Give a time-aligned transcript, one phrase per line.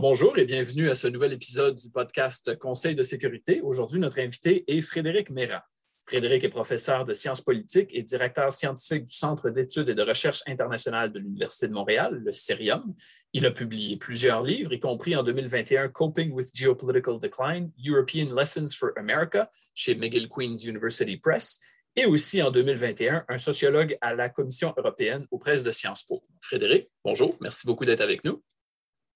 [0.00, 3.60] Bonjour et bienvenue à ce nouvel épisode du podcast Conseil de sécurité.
[3.60, 5.60] Aujourd'hui, notre invité est Frédéric Méran.
[6.04, 10.42] Frédéric est professeur de sciences politiques et directeur scientifique du Centre d'études et de recherche
[10.46, 12.94] internationale de l'Université de Montréal, le CERIUM.
[13.34, 18.74] Il a publié plusieurs livres, y compris en 2021 Coping with Geopolitical Decline, European Lessons
[18.76, 21.60] for America chez McGill Queen's University Press,
[21.94, 26.20] et aussi en 2021 un sociologue à la Commission européenne aux presses de Sciences Po.
[26.40, 28.42] Frédéric, bonjour, merci beaucoup d'être avec nous.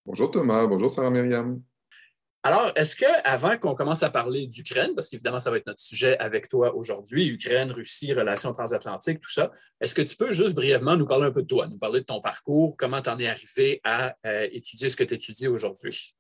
[0.09, 1.61] Bonjour Thomas, bonjour Sarah Myriam.
[2.43, 5.83] Alors, est-ce que, avant qu'on commence à parler d'Ukraine, parce qu'évidemment, ça va être notre
[5.83, 10.55] sujet avec toi aujourd'hui, Ukraine, Russie, relations transatlantiques, tout ça, est-ce que tu peux juste
[10.55, 13.19] brièvement nous parler un peu de toi, nous parler de ton parcours, comment tu en
[13.19, 16.17] es arrivé à euh, étudier ce que tu étudies aujourd'hui?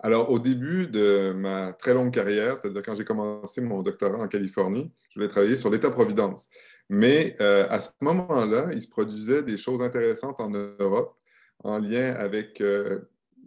[0.00, 4.26] Alors, au début de ma très longue carrière, c'est-à-dire quand j'ai commencé mon doctorat en
[4.26, 6.48] Californie, je voulais travailler sur l'État-providence.
[6.88, 11.16] Mais euh, à ce moment-là, il se produisait des choses intéressantes en Europe
[11.64, 13.00] en lien avec euh,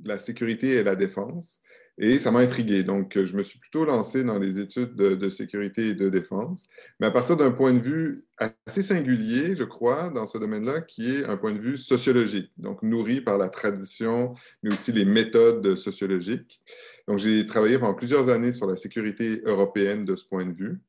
[0.03, 1.61] la sécurité et la défense.
[1.97, 2.83] Et ça m'a intrigué.
[2.83, 6.66] Donc, je me suis plutôt lancé dans les études de, sécurité et de défense,
[6.99, 11.16] mais à partir d'un point de vue assez singulier, je crois, dans ce domaine-là, qui
[11.16, 15.77] est un point de vue sociologique, donc nourri par la tradition, mais aussi les méthodes
[15.77, 16.59] sociologiques.
[17.07, 20.81] Donc, j'ai travaillé pendant plusieurs années sur la sécurité européenne de ce point de vue.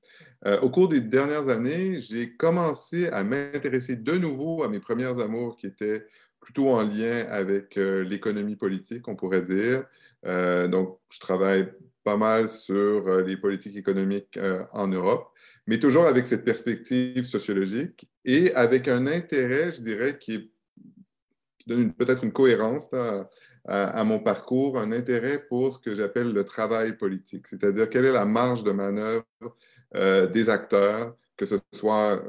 [0.44, 5.20] Euh, au cours des dernières années, j'ai commencé à m'intéresser de nouveau à mes premières
[5.20, 6.05] amours qui étaient
[6.47, 9.84] plutôt en lien avec euh, l'économie politique, on pourrait dire.
[10.27, 11.72] Euh, donc, je travaille
[12.05, 14.39] pas mal sur euh, les politiques économiques
[14.70, 15.33] en Europe,
[15.67, 20.52] mais toujours avec cette perspective sociologique et avec un intérêt, je dirais, qui,
[21.67, 23.28] donne peut-être une cohérence à,
[23.64, 28.12] à, mon parcours, un intérêt pour ce que j'appelle le travail politique, c'est-à-dire quelle est
[28.12, 29.24] la marge de manœuvre
[29.92, 32.22] des acteurs, que ce soit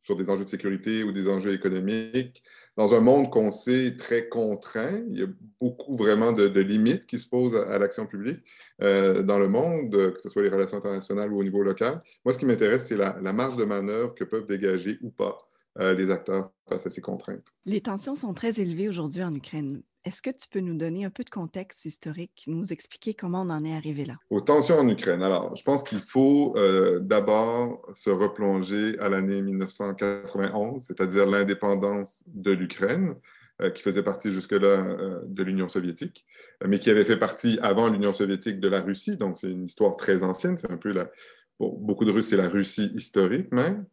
[0.00, 2.42] sur des enjeux de sécurité ou des enjeux économiques,
[2.80, 5.26] dans un monde qu'on sait très contraint, il y a
[5.60, 8.42] beaucoup vraiment de, limites qui se posent à, l'action publique
[8.80, 12.00] euh, dans le monde, que ce soit les relations internationales ou au niveau local.
[12.24, 15.36] Moi, ce qui m'intéresse, c'est la, marge de manœuvre que peuvent dégager ou pas
[15.78, 17.44] euh, les acteurs face à ces contraintes.
[17.66, 19.82] Les tensions sont très élevées aujourd'hui en Ukraine.
[20.04, 23.50] Est-ce que tu peux nous donner un peu de contexte historique, nous expliquer comment on
[23.50, 24.14] en est arrivé là?
[24.30, 25.22] Aux tensions en Ukraine.
[25.22, 32.52] Alors, je pense qu'il faut euh, d'abord se replonger à l'année 1991, c'est-à-dire l'indépendance de
[32.52, 33.14] l'Ukraine,
[33.60, 36.24] euh, qui faisait partie jusque-là euh, de l'Union soviétique,
[36.66, 39.18] mais qui avait fait partie avant l'Union soviétique de la Russie.
[39.18, 40.56] Donc, c'est une histoire très ancienne.
[40.56, 41.10] C'est un peu la.
[41.58, 43.84] Pour beaucoup de Russes, c'est la Russie historique même.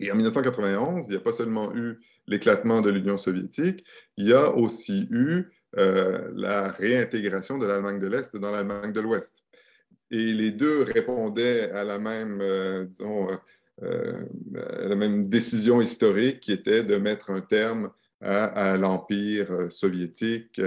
[0.00, 3.84] Et en 1991, il n'y a pas seulement eu l'éclatement de l'Union soviétique,
[4.16, 5.44] il y a aussi eu
[5.76, 9.44] euh, la réintégration de l'Allemagne de l'Est dans l'Allemagne de l'Ouest.
[10.10, 13.28] Et les deux répondaient à la même, euh, disons,
[13.82, 14.22] euh,
[14.52, 17.90] la même décision historique qui était de mettre un terme
[18.20, 20.58] à, l'Empire soviétique,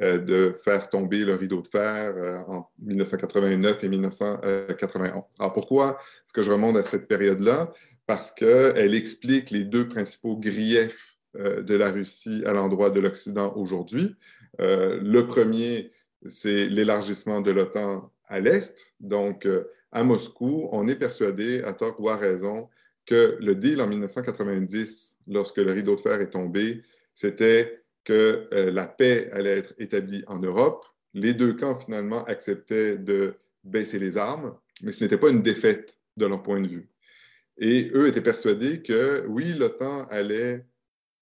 [0.00, 5.24] de faire tomber le rideau de fer en 1989 et 1991.
[5.38, 7.70] Alors pourquoi est-ce que je remonte à cette période-là?
[8.06, 13.52] Parce qu'elle explique les deux principaux griefs euh, de la Russie à l'endroit de l'Occident
[13.56, 14.14] aujourd'hui.
[14.60, 15.90] Euh, le premier,
[16.26, 18.94] c'est l'élargissement de l'OTAN à l'Est.
[19.00, 22.68] Donc, euh, à Moscou, on est persuadé, à tort ou à raison,
[23.04, 28.86] que le deal en 1990, lorsque le rideau de fer est tombé, c'était que la
[28.86, 30.84] paix allait être établie en Europe.
[31.14, 33.34] Les deux camps, finalement, acceptaient de
[33.64, 36.88] baisser les armes, mais ce n'était pas une défaite de leur point de vue.
[37.58, 40.66] Et eux étaient persuadés que oui, l'OTAN allait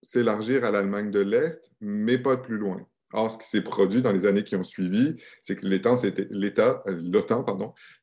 [0.02, 2.86] s'élargir à l'Allemagne de l'Est, mais pas plus loin.
[3.12, 5.96] Or, ce qui s'est produit dans les années qui ont suivi, c'est que l'OTAN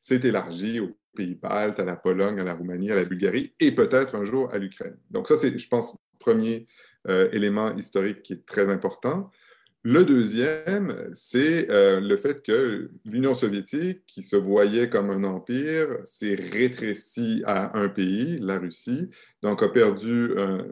[0.00, 3.72] s'est élargi aux pays baltes, à la Pologne, à la Roumanie, à la Bulgarie et
[3.72, 4.96] peut-être un jour à l'Ukraine.
[5.10, 6.66] Donc ça, c'est, je pense, le premier
[7.08, 9.30] euh, élément historique qui est très important.
[9.84, 15.88] Le deuxième, c'est euh, le fait que l'Union soviétique, qui se voyait comme un empire,
[16.04, 19.10] s'est rétrécie à un pays, la Russie,
[19.42, 20.62] donc a perdu, euh,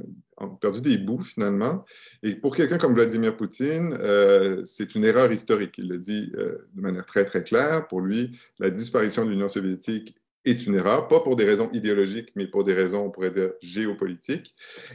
[0.60, 1.84] perdu des bouts finalement.
[2.22, 5.74] Et pour quelqu'un comme Vladimir Poutine, euh, c'est une erreur historique.
[5.78, 7.88] Il le dit de manière très, très claire.
[7.88, 10.14] Pour lui, la disparition de l'Union soviétique
[10.44, 13.50] est une erreur, pas pour des raisons idéologiques, mais pour des raisons, on pourrait dire,
[13.60, 14.54] géopolitiques.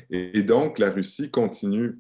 [0.10, 2.00] et donc, la Russie continue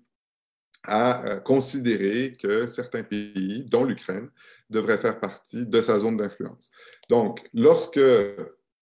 [0.87, 4.29] à euh, considérer que certains pays, dont l'Ukraine,
[4.69, 6.71] devraient faire partie de sa zone d'influence.
[7.09, 7.99] Donc, lorsque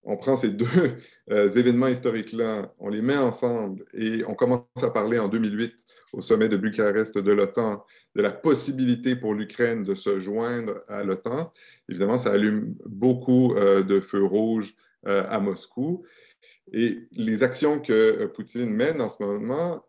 [0.02, 0.96] on prend ces deux
[1.30, 5.74] euh, événements historiques-là, on les met ensemble et on commence à parler en 2008
[6.12, 7.84] au sommet de Bucarest de l'OTAN
[8.14, 11.52] de la possibilité pour l'Ukraine de se joindre à l'OTAN,
[11.88, 14.74] évidemment, ça allume beaucoup euh, de feux rouges
[15.06, 16.02] à Moscou.
[16.72, 19.84] Et les actions que Poutine mène en ce moment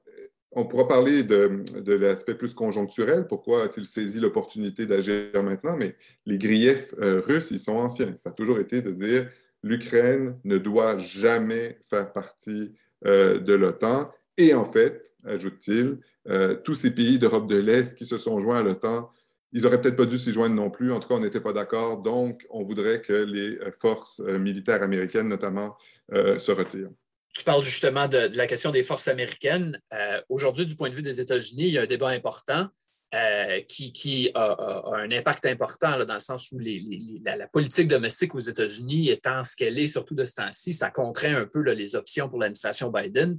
[0.56, 3.28] on pourra parler de, l'aspect plus conjoncturel.
[3.28, 5.76] Pourquoi a-t-il saisi l'opportunité d'agir maintenant?
[5.76, 8.14] Mais les griefs euh, russes, ils sont anciens.
[8.18, 9.30] Ça a toujours été de dire
[9.64, 12.74] l'Ukraine ne doit jamais faire partie
[13.06, 14.10] euh, de l'OTAN.
[14.38, 16.00] Et en fait, ajoute-t-il,
[16.30, 19.12] euh, tous ces pays d'Europe de l'Est qui se sont joints à l'OTAN,
[19.52, 20.94] ils n'auraient peut-être pas dû s'y joindre non plus.
[20.94, 22.02] En tout cas, on n'était pas d'accord.
[22.02, 25.78] Donc, on voudrait que les forces militaires américaines, notamment,
[26.12, 26.90] se retirent
[27.36, 29.80] tu parles justement de, la question des forces américaines.
[29.94, 32.70] Euh, aujourd'hui, du point de vue des États-Unis, il y a un débat important
[33.14, 39.10] euh, qui, a, un impact important dans le sens où la, politique domestique aux États-Unis
[39.10, 42.40] étant ce qu'elle est, surtout de ce temps-ci, ça contraint un peu les options pour
[42.40, 43.38] l'administration Biden.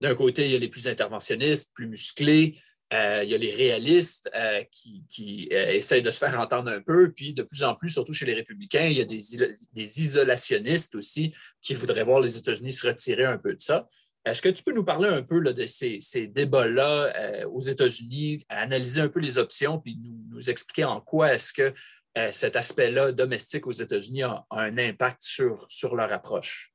[0.00, 2.60] D'un côté, il y a les plus interventionnistes, plus musclés,
[2.94, 6.80] euh, il y a les réalistes euh, qui, euh, essayent de se faire entendre un
[6.80, 9.20] peu, puis de plus en plus, surtout chez les républicains, il y a des,
[9.72, 13.86] des isolationnistes aussi qui voudraient voir les États-Unis se retirer un peu de ça.
[14.24, 19.08] Est-ce que tu peux nous parler un peu de ces, débats-là aux États-Unis, analyser un
[19.08, 19.98] peu les options, puis
[20.30, 21.72] nous, expliquer en quoi est-ce que
[22.32, 26.74] cet aspect-là domestique aux États-Unis a, un impact sur, sur leur approche?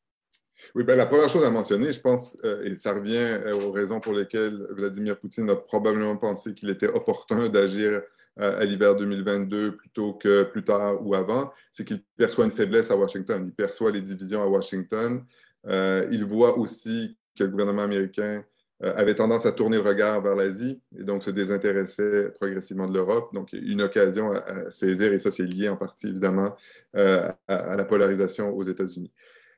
[0.76, 3.72] Oui, ben, la première chose à mentionner, je pense, euh, et ça revient euh, aux
[3.72, 8.02] raisons pour lesquelles Vladimir Poutine a probablement pensé qu'il était opportun d'agir
[8.40, 12.90] euh, à l'hiver 2022 plutôt que plus tard ou avant, c'est qu'il perçoit une faiblesse
[12.90, 13.44] à Washington.
[13.46, 15.24] Il perçoit les divisions à Washington.
[15.70, 18.44] il voit aussi que le gouvernement américain
[18.82, 23.34] avait tendance à tourner le regard vers l'Asie et donc se désintéressait progressivement de l'Europe.
[23.34, 26.56] Donc, une occasion à, saisir, et ça, c'est lié en partie, évidemment,
[26.96, 29.12] à, la polarisation aux États-Unis.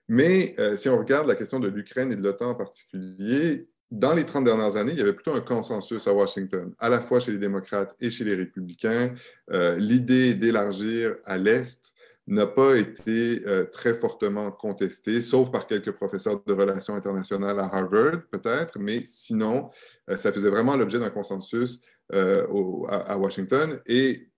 [0.07, 4.13] Mais euh, si on regarde la question de l'Ukraine et de l'OTAN en particulier, dans
[4.13, 7.19] les 30 dernières années, il y avait plutôt un consensus à Washington, à la fois
[7.19, 9.13] chez les démocrates et chez les républicains.
[9.51, 11.93] Euh, l'idée d'élargir à l'Est
[12.27, 17.65] n'a pas été euh, très fortement contestée, sauf par quelques professeurs de relations internationales à
[17.65, 19.69] Harvard, peut-être, mais sinon,
[20.15, 21.81] ça faisait vraiment l'objet d'un consensus
[22.11, 23.79] à, Washington.
[23.87, 24.29] Et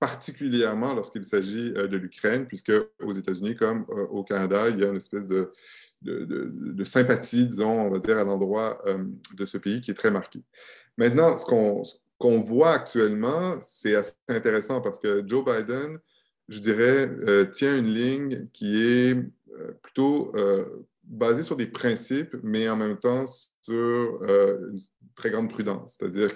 [0.00, 2.72] particulièrement lorsqu'il s'agit euh, de l'Ukraine, puisque
[3.04, 5.52] aux États-Unis comme euh, au Canada, il y a une espèce de,
[6.84, 9.04] sympathie, disons, on va dire, à l'endroit euh,
[9.36, 10.40] de ce pays qui est très marqué.
[10.96, 11.44] Maintenant, ce
[12.18, 15.98] qu'on voit actuellement, c'est assez intéressant parce que Joe Biden,
[16.48, 17.10] je dirais,
[17.52, 19.16] tient une ligne qui est
[19.82, 20.34] plutôt
[21.04, 23.24] basée sur des principes, mais en même temps
[23.62, 24.80] sur une
[25.14, 25.96] très grande prudence.
[25.96, 26.34] C'est-à-dire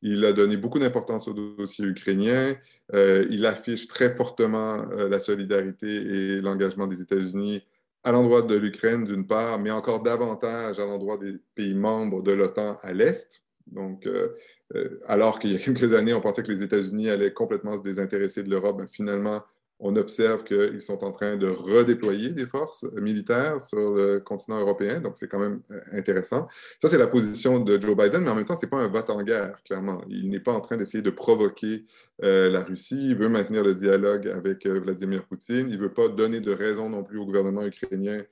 [0.00, 2.56] qu'il a donné beaucoup d'importance au dossier ukrainien.
[2.94, 7.62] Euh, il affiche très fortement euh, la solidarité et l'engagement des États-Unis
[8.04, 12.32] à l'endroit de l'Ukraine, d'une part, mais encore davantage à l'endroit des pays membres de
[12.32, 13.42] l'OTAN à l'Est.
[13.66, 17.76] Donc, euh, alors qu'il y a quelques années, on pensait que les États-Unis allaient complètement
[17.76, 19.42] se désintéresser de l'Europe, ben, finalement,
[19.80, 25.00] on observe qu'ils sont en train de redéployer des forces militaires sur le continent européen,
[25.00, 26.48] donc c'est quand même euh, intéressant.
[26.80, 28.88] Ça, c'est la position de Joe Biden, mais en même temps, ce n'est pas un
[28.88, 30.00] vote en guerre, clairement.
[30.08, 31.86] Il n'est pas en train d'essayer de provoquer
[32.24, 35.94] euh, la Russie, il veut maintenir le dialogue avec euh, Vladimir Poutine, il ne veut
[35.94, 38.22] pas donner de raison non plus au gouvernement ukrainien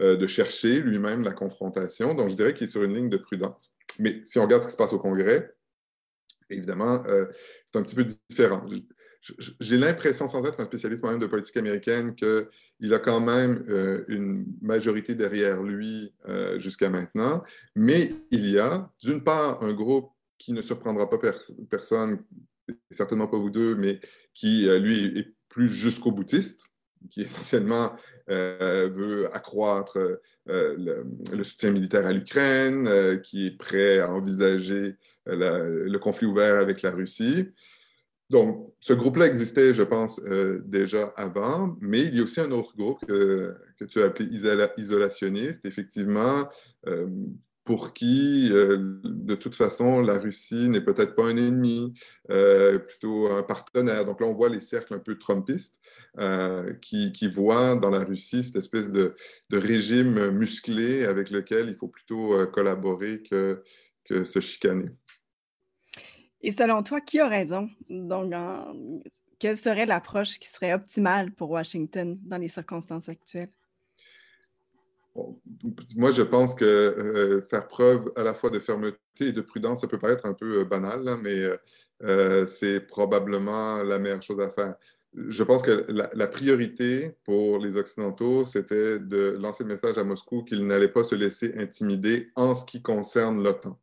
[0.00, 3.72] de chercher lui-même la confrontation, donc je dirais qu'il est sur une ligne de prudence.
[4.00, 5.54] Mais si on regarde ce qui se passe au Congrès,
[6.50, 8.66] évidemment, c'est un petit peu différent
[9.60, 14.04] j'ai l'impression, sans être un spécialiste moi-même de politique américaine, qu'il a quand même euh,
[14.08, 17.42] une majorité derrière lui euh, jusqu'à maintenant.
[17.74, 21.18] Mais il y a, d'une part, un groupe qui ne surprendra pas
[21.70, 22.18] personne,
[22.90, 24.00] certainement pas vous deux, mais
[24.34, 26.66] qui, euh, lui, est plus jusqu'au boutiste,
[27.10, 27.96] qui essentiellement
[28.26, 29.98] veut accroître
[30.46, 34.96] le, soutien militaire à l'Ukraine, qui est prêt à envisager
[35.26, 37.50] le conflit ouvert avec la Russie.
[38.30, 42.50] Donc, ce groupe-là existait, je pense, euh, déjà avant, mais il y a aussi un
[42.52, 43.54] autre groupe que,
[43.86, 44.28] tu as appelé
[44.76, 46.48] isolationniste, effectivement,
[46.86, 47.06] euh,
[47.64, 51.94] pour qui, euh, de toute façon, la Russie n'est peut-être pas un ennemi,
[52.86, 54.06] plutôt un partenaire.
[54.06, 55.80] Donc là, on voit les cercles un peu trumpistes
[56.80, 59.14] qui, voient dans la Russie cette espèce de,
[59.50, 63.62] de, régime musclé avec lequel il faut plutôt collaborer que,
[64.04, 64.90] que se chicaner.
[66.44, 67.70] Et selon toi, qui a raison?
[67.88, 68.34] Donc,
[69.38, 73.50] quelle serait l'approche qui serait optimale pour Washington dans les circonstances actuelles?
[75.96, 79.80] moi, je pense que euh, faire preuve à la fois de fermeté et de prudence,
[79.80, 81.40] ça peut paraître un peu euh, banal, mais
[82.02, 84.74] euh, c'est probablement la meilleure chose à faire.
[85.14, 90.04] Je pense que la, la priorité pour les Occidentaux, c'était de lancer le message à
[90.04, 93.78] Moscou qu'ils n'allaient pas se laisser intimider en ce qui concerne l'OTAN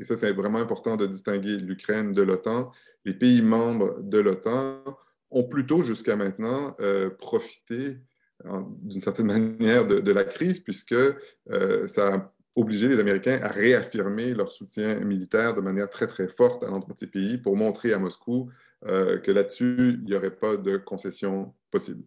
[0.00, 2.72] et ça c'est vraiment important de distinguer l'Ukraine de l'OTAN,
[3.04, 4.82] les pays membres de l'OTAN
[5.30, 7.98] ont plutôt jusqu'à maintenant euh, profité
[8.82, 9.26] d'une certaine
[9.58, 14.98] manière de, la crise, puisque euh, ça a obligé les Américains à réaffirmer leur soutien
[15.00, 18.50] militaire de manière très, très forte à l'endroit de ces pays pour montrer à Moscou
[18.86, 22.02] euh, que là-dessus, il n'y aurait pas de concession possible.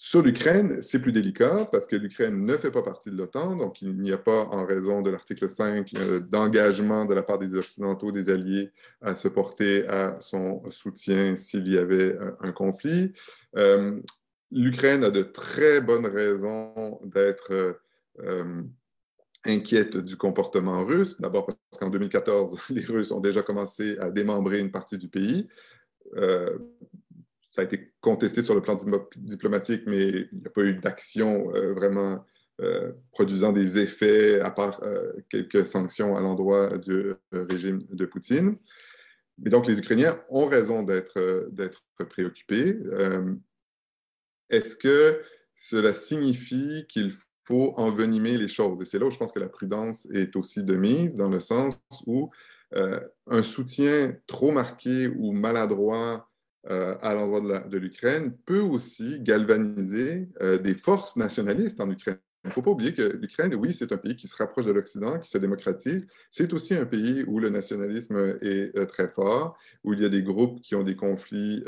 [0.00, 3.82] Sur l'Ukraine, c'est plus délicat parce que l'Ukraine ne fait pas partie de l'OTAN, donc
[3.82, 7.52] il n'y a pas, en raison de l'article 5, euh, d'engagement de la part des
[7.56, 13.12] Occidentaux, des alliés, à se porter à son soutien s'il y avait un, conflit.
[13.56, 13.98] Euh,
[14.52, 17.80] L'Ukraine a de très bonnes raisons d'être
[18.20, 18.62] euh,
[19.46, 21.20] inquiète du comportement russe.
[21.20, 25.48] D'abord parce qu'en 2014, les Russes ont déjà commencé à démembrer une partie du pays
[27.58, 28.78] ça a été contesté sur le plan
[29.16, 32.24] diplomatique, mais il n'y a pas eu d'action euh, vraiment
[32.60, 38.56] euh, produisant des effets, à part euh, quelques sanctions à l'endroit du régime de Poutine.
[39.38, 42.78] Mais donc, les Ukrainiens ont raison d'être préoccupés.
[44.48, 45.20] Est-ce que
[45.56, 47.12] cela signifie qu'il
[47.44, 48.80] faut envenimer les choses?
[48.82, 51.40] Et c'est là où je pense que la prudence est aussi de mise, dans le
[51.40, 52.30] sens où
[52.72, 56.27] un soutien trop marqué ou maladroit
[56.66, 62.18] à l'endroit de l'Ukraine peut aussi galvaniser euh, des forces nationalistes en Ukraine.
[62.44, 64.72] Il ne faut pas oublier que l'Ukraine, oui, c'est un pays qui se rapproche de
[64.72, 66.06] l'Occident, qui se démocratise.
[66.30, 70.08] C'est aussi un pays où le nationalisme est euh, très fort, où il y a
[70.08, 71.64] des groupes qui ont des conflits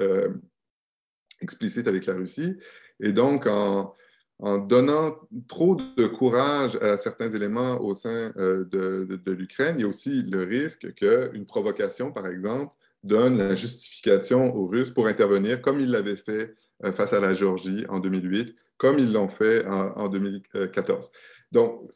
[1.41, 2.57] explicites avec la Russie.
[3.01, 3.95] Et donc, en,
[4.39, 5.17] donnant
[5.49, 10.45] trop de courage à certains éléments au sein de l'Ukraine, il y a aussi le
[10.45, 16.17] risque qu'une provocation, par exemple, donne la justification aux Russes pour intervenir comme ils l'avaient
[16.17, 16.55] fait
[16.85, 21.11] euh, face à la Géorgie en 2008, comme ils l'ont fait en, 2014.
[21.53, 21.89] Donc,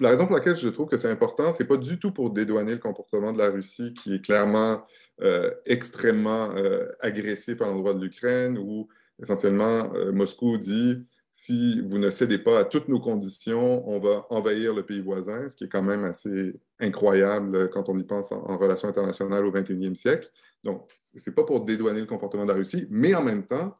[0.00, 2.30] la raison pour laquelle je trouve que c'est important, ce n'est pas du tout pour
[2.30, 4.84] dédouaner le comportement de la Russie qui est clairement
[5.22, 8.88] euh, extrêmement euh, agressif à l'endroit de l'Ukraine, où
[9.20, 14.74] essentiellement Moscou dit si vous ne cédez pas à toutes nos conditions, on va envahir
[14.74, 18.58] le pays voisin, ce qui est quand même assez incroyable quand on y pense en,
[18.58, 20.30] relations internationales au 21e siècle.
[20.62, 23.76] Donc, ce n'est pas pour dédouaner le comportement de la Russie, mais en même temps,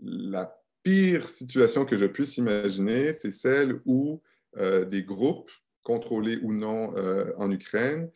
[0.00, 4.20] la pire situation que je puisse imaginer, c'est celle où
[4.56, 5.50] euh, des groupes,
[5.84, 8.10] contrôlés ou non euh, en Ukraine,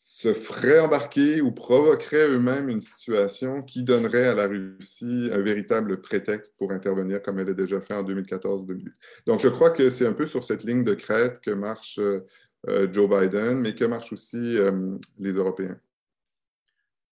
[0.00, 6.00] se feraient embarquer ou provoqueraient eux-mêmes une situation qui donnerait à la Russie un véritable
[6.00, 8.94] prétexte pour intervenir comme elle l'a déjà fait en 2014-2008.
[9.26, 12.88] Donc, je crois que c'est un peu sur cette ligne de crête que marche euh,
[12.90, 15.78] Joe Biden, mais que marchent aussi euh, les Européens.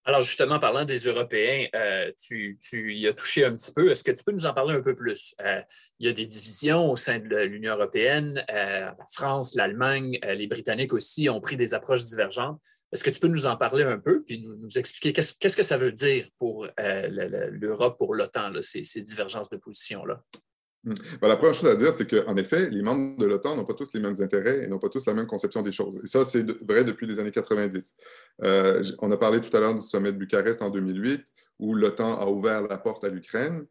[0.04, 3.90] Alors, justement, parlant des Européens, euh, tu, y as touché un petit peu.
[3.90, 5.34] Est-ce que tu peux nous en parler un peu plus?
[5.98, 8.42] il y a des divisions au sein de l'Union européenne.
[8.48, 12.58] la France, l'Allemagne, les Britanniques aussi ont pris des approches divergentes.
[12.92, 15.76] Est-ce que tu peux nous en parler un peu puis nous, expliquer qu'est-ce, que ça
[15.76, 20.22] veut dire pour euh, l'Europe, pour l'OTAN, ces, divergences de position-là?
[20.88, 20.94] Hmm.
[21.20, 23.74] Ben, la première chose à dire, c'est qu'en effet, les membres de l'OTAN n'ont pas
[23.74, 26.00] tous les mêmes intérêts et n'ont pas tous la même conception des choses.
[26.02, 27.94] Et ça, c'est vrai depuis les années 90.
[28.44, 31.22] Euh, on a parlé tout à l'heure du sommet de Bucarest en 2008,
[31.58, 33.66] où l'OTAN a ouvert la porte à l'Ukraine.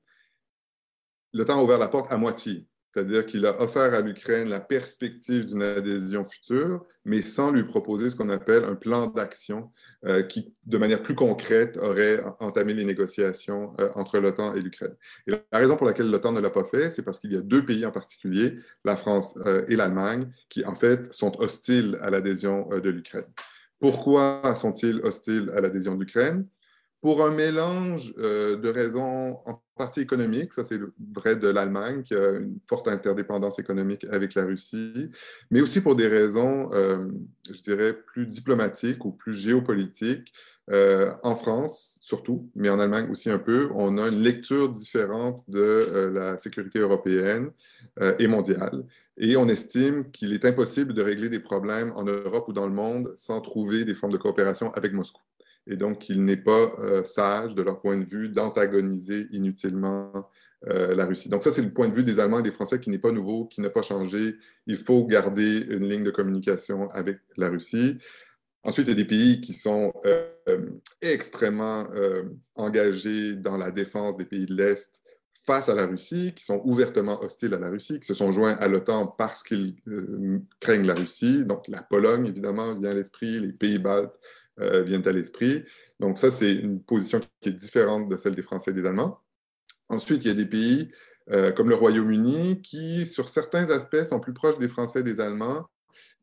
[1.33, 2.67] L'OTAN a ouvert la porte à moitié
[2.97, 8.09] c'est-à-dire qu'il a offert à l'Ukraine la perspective d'une adhésion future, mais sans lui proposer
[8.09, 9.71] ce qu'on appelle un plan d'action
[10.07, 14.95] euh, qui, de manière plus concrète, aurait entamé les négociations euh, entre l'OTAN et l'Ukraine.
[15.27, 17.41] Et la raison pour laquelle l'OTAN ne l'a pas fait, c'est parce qu'il y a
[17.41, 22.09] deux pays en particulier, la France euh, et l'Allemagne, qui en fait sont hostiles à
[22.09, 23.27] l'adhésion de l'Ukraine.
[23.79, 26.47] Pourquoi sont-ils hostiles à l'adhésion de l'Ukraine?
[27.07, 30.77] Pour un mélange euh, de raisons en partie économiques, ça c'est
[31.15, 35.09] vrai de l'Allemagne qui a une forte interdépendance économique avec la Russie,
[35.49, 37.07] mais aussi pour des raisons, euh,
[37.49, 40.33] je dirais, plus diplomatiques ou plus géopolitiques.
[40.69, 45.49] Euh, en France, surtout, mais en Allemagne aussi un peu, on a une lecture différente
[45.49, 47.51] de la sécurité européenne
[48.19, 48.83] et mondiale.
[49.17, 52.73] Et on estime qu'il est impossible de régler des problèmes en Europe ou dans le
[52.73, 55.21] monde sans trouver des formes de coopération avec Moscou
[55.67, 60.29] et donc il n'est pas euh, sage, de leur point de vue, d'antagoniser inutilement
[60.67, 61.29] euh, la Russie.
[61.29, 63.11] Donc ça, c'est le point de vue des Allemands et des Français qui n'est pas
[63.11, 64.35] nouveau, qui n'a pas changé.
[64.65, 67.99] Il faut garder une ligne de communication avec la Russie.
[68.63, 70.69] Ensuite, il y a des pays qui sont euh,
[71.01, 71.87] extrêmement
[72.55, 75.01] engagés dans la défense des pays de l'Est
[75.45, 78.55] face à la Russie, qui sont ouvertement hostiles à la Russie, qui se sont joints
[78.55, 79.75] à l'OTAN parce qu'ils
[80.59, 81.45] craignent la Russie.
[81.45, 84.13] Donc la Pologne, évidemment, vient à l'esprit, les pays baltes,
[84.59, 85.63] euh, viennent à l'esprit.
[85.99, 89.19] Donc ça, c'est une position qui est différente de celle des Français et des Allemands.
[89.89, 90.91] Ensuite, il y a des pays
[91.31, 95.19] euh, comme le Royaume-Uni qui, sur certains aspects, sont plus proches des Français et des
[95.19, 95.67] Allemands,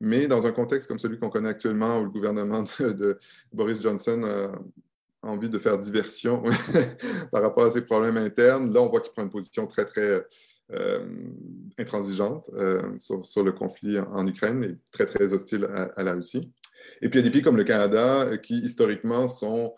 [0.00, 3.18] mais dans un contexte comme celui qu'on connaît actuellement, où le gouvernement de,
[3.52, 4.24] Boris Johnson
[5.22, 6.42] a envie de faire diversion
[7.32, 10.26] par rapport à ses problèmes internes, là, on voit qu'il prend une position très, très
[11.78, 12.50] intransigeante
[12.98, 16.50] sur, le conflit en, Ukraine et très, très hostile à, la Russie.
[17.02, 19.74] Et puis, il y a des pays comme le Canada qui, historiquement, sont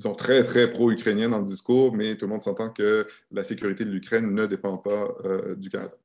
[0.00, 3.84] sont très, très pro-ukrainiens dans le discours, mais tout le monde s'entend que la sécurité
[3.84, 5.08] de l'Ukraine ne dépend pas
[5.56, 5.96] du Canada.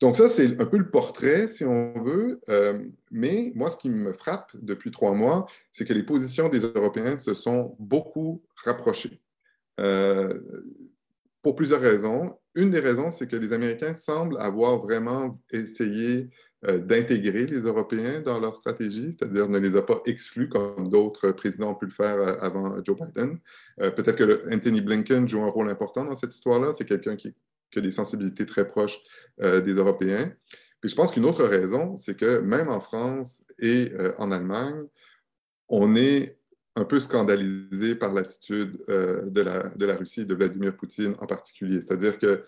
[0.00, 2.40] Donc ça, c'est un peu le portrait, si on veut.
[2.48, 2.78] Euh,
[3.10, 7.18] mais moi, ce qui me frappe depuis trois mois, c'est que les positions des Européens
[7.18, 9.20] se sont beaucoup rapprochées.
[9.78, 10.28] Euh,
[11.42, 12.36] pour plusieurs raisons.
[12.54, 16.26] Une des raisons, c'est que les Américains semblent avoir vraiment essayé euh,
[16.62, 21.70] d'intégrer les Européens dans leur stratégie, c'est-à-dire ne les a pas exclus comme d'autres présidents
[21.70, 23.38] ont pu le faire avant Joe Biden.
[23.78, 26.72] Peut-être que Anthony Blinken joue un rôle important dans cette histoire-là.
[26.72, 27.34] C'est quelqu'un qui
[27.78, 29.00] a des sensibilités très proches
[29.42, 30.32] euh, des Européens.
[30.80, 34.84] Puis je pense qu'une autre raison, c'est que même en France et euh, en Allemagne,
[35.68, 36.38] on est
[36.76, 41.26] un peu scandalisé par l'attitude euh, de, la, de la Russie, de Vladimir Poutine en
[41.26, 41.80] particulier.
[41.80, 42.44] C'est-à-dire que,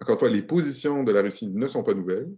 [0.00, 2.28] encore une fois, les positions de la Russie ne sont pas nouvelles.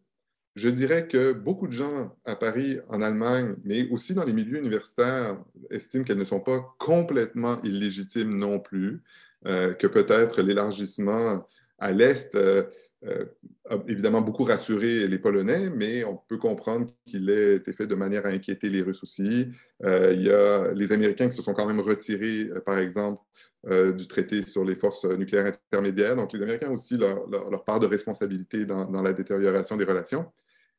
[0.57, 4.59] Je dirais que beaucoup de gens à Paris, en Allemagne, mais aussi dans les milieux
[4.59, 5.39] universitaires,
[5.71, 9.03] estiment qu'elles ne sont pas complètement illégitimes non plus,
[9.45, 11.47] que peut-être l'élargissement
[11.79, 12.65] à l'Est euh, euh,
[13.07, 17.95] a évidemment beaucoup rassuré les Polonais, mais on peut comprendre qu'il ait été fait de
[17.95, 19.49] manière à inquiéter les Russes aussi.
[19.85, 23.23] Euh, il y a les Américains qui se sont quand même retirés, par exemple,
[23.69, 26.17] du traité sur les forces nucléaires intermédiaires.
[26.17, 30.27] Donc, les Américains aussi leur, part de responsabilité dans, la détérioration des relations.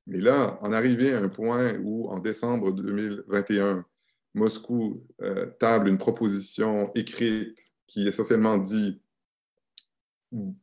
[0.07, 3.85] Mais là, en arriver à un point où, en décembre 2021,
[4.33, 5.05] Moscou
[5.59, 9.01] table une proposition écrite qui essentiellement dit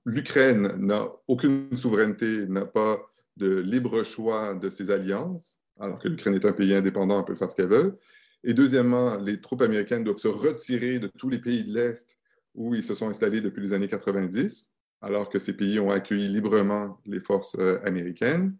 [0.04, 2.98] l'Ukraine n'a aucune souveraineté, n'a pas
[3.36, 7.36] de libre choix de ses alliances, alors que l'Ukraine est un pays indépendant, elle peut
[7.36, 7.98] faire ce qu'elle veut.
[8.44, 12.16] Et deuxièmement, les troupes américaines doivent se retirer de tous les pays de l'Est
[12.54, 14.70] où ils se sont installés depuis les années 90,
[15.02, 18.56] alors que ces pays ont accueilli librement les forces euh, américaines.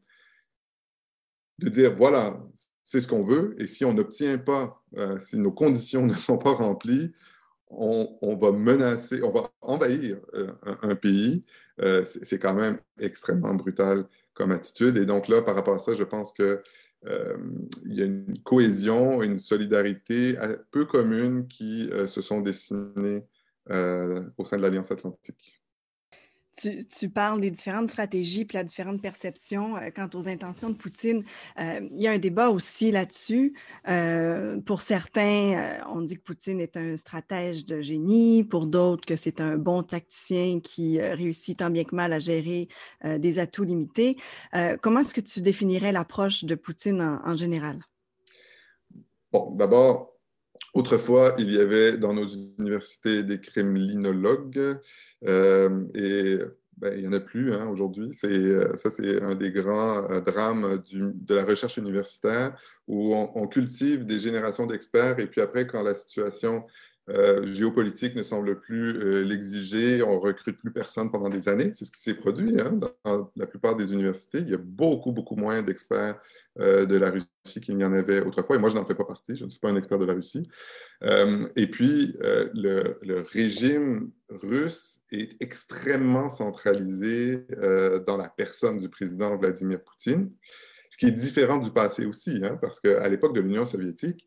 [1.58, 2.38] De dire, voilà,
[2.84, 6.38] c'est ce qu'on veut, et si on n'obtient pas, euh, si nos conditions ne sont
[6.38, 7.12] pas remplies,
[7.68, 10.52] on, va menacer, on va envahir euh,
[10.82, 11.44] un, pays,
[11.80, 14.96] euh, c'est quand même extrêmement brutal comme attitude.
[14.96, 16.60] Et donc là, par rapport à ça, je pense qu'il
[17.06, 17.36] euh,
[17.84, 20.36] y a une cohésion, une solidarité
[20.70, 23.22] peu commune qui se sont dessinées
[23.68, 25.60] au sein de l'Alliance atlantique
[26.56, 31.24] tu, parles des différentes stratégies puis la différente perception euh, quant aux intentions de Poutine.
[31.60, 33.54] Euh, il y a un débat aussi là-dessus.
[33.88, 38.44] Euh, pour certains, on dit que Poutine est un stratège de génie.
[38.44, 42.68] Pour d'autres, que c'est un bon tacticien qui réussit tant bien que mal à gérer
[43.04, 44.16] des atouts limités.
[44.80, 47.80] comment est-ce que tu définirais l'approche de Poutine en, général?
[49.32, 50.15] Bon, d'abord,
[50.76, 54.78] Autrefois, il y avait dans nos universités des kremlinologues
[55.26, 56.38] euh, et
[56.76, 58.10] ben, il n'y en a plus hein, aujourd'hui.
[58.24, 64.04] Euh, ça, c'est un des grands euh, drames de la recherche universitaire où on, cultive
[64.04, 66.66] des générations d'experts et puis après, quand la situation
[67.44, 71.70] géopolitique ne semble plus l'exiger, on recrute plus personne pendant des années.
[71.72, 72.72] C'est ce qui s'est produit hein,
[73.04, 74.38] dans la plupart des universités.
[74.38, 76.20] Il y a beaucoup, beaucoup moins d'experts
[76.58, 78.56] euh, de la Russie qu'il n'y en avait autrefois.
[78.56, 80.14] Et moi, je n'en fais pas partie, je ne suis pas un expert de la
[80.14, 80.48] Russie.
[81.02, 87.46] Euh, et puis, euh, le, régime russe est extrêmement centralisé
[88.06, 90.30] dans la personne du président Vladimir Poutine,
[90.88, 94.26] ce qui est différent du passé aussi, hein, parce qu'à l'époque de l'Union soviétique,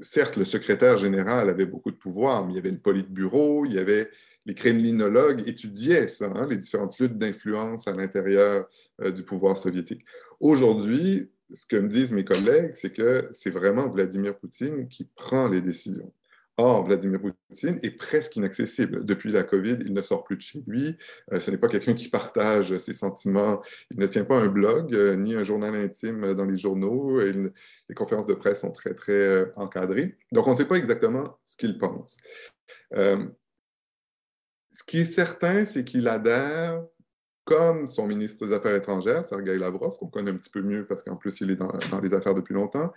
[0.00, 3.74] certes, le secrétaire général avait beaucoup de pouvoir, mais il y avait le politburo, il
[3.74, 4.10] y avait
[4.44, 8.68] les kremlinologues étudiaient ça, hein, les différentes luttes d'influence à l'intérieur
[9.14, 10.04] du pouvoir soviétique.
[10.38, 15.48] Aujourd'hui, ce que me disent mes collègues, c'est que c'est vraiment Vladimir Poutine qui prend
[15.48, 16.12] les décisions.
[16.58, 19.04] Or, Vladimir Poutine est presque inaccessible.
[19.04, 20.96] Depuis la COVID, il ne sort plus de chez lui.
[21.32, 23.60] Euh, ce n'est pas quelqu'un qui partage ses sentiments.
[23.90, 27.20] Il ne tient pas un blog euh, ni un journal intime dans les journaux.
[27.20, 30.16] les conférences de presse sont très, très euh, encadrées.
[30.32, 32.16] Donc, on ne sait pas exactement ce qu'il pense.
[32.92, 36.82] ce qui est certain, c'est qu'il adhère
[37.46, 41.04] comme son ministre des Affaires étrangères, Sergei Lavrov, qu'on connaît un petit peu mieux parce
[41.04, 41.70] qu'en plus il est dans,
[42.02, 42.92] les affaires depuis longtemps,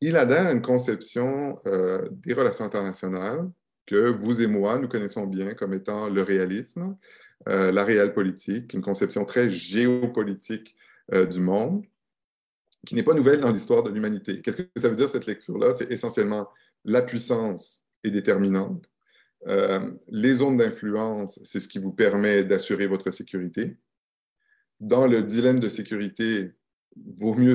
[0.00, 3.48] il adhère à une conception euh, des relations internationales
[3.86, 6.96] que vous et moi, nous connaissons bien comme étant le réalisme,
[7.48, 10.76] euh, la réelle politique, une conception très géopolitique
[11.12, 11.84] euh, du monde,
[12.86, 14.40] qui n'est pas nouvelle dans l'histoire de l'humanité.
[14.40, 15.74] Qu'est-ce que ça veut dire cette lecture-là?
[15.74, 16.48] C'est essentiellement
[16.84, 18.90] la puissance est déterminante.
[20.08, 23.76] les zones d'influence, c'est ce qui vous permet d'assurer votre sécurité
[24.80, 26.52] dans le dilemme de sécurité,
[26.96, 27.54] vaut mieux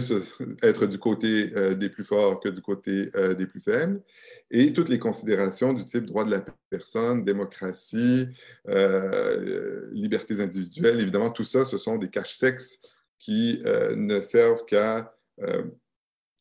[0.63, 4.01] être du côté euh, des plus forts que du côté euh, des plus faibles.
[4.49, 8.27] et toutes les considérations du type droit de la personne, démocratie,
[8.69, 12.79] euh, libertés individuelles, évidemment, tout ça, ce sont des caches-sexes
[13.19, 13.61] qui
[13.95, 15.15] ne servent qu'à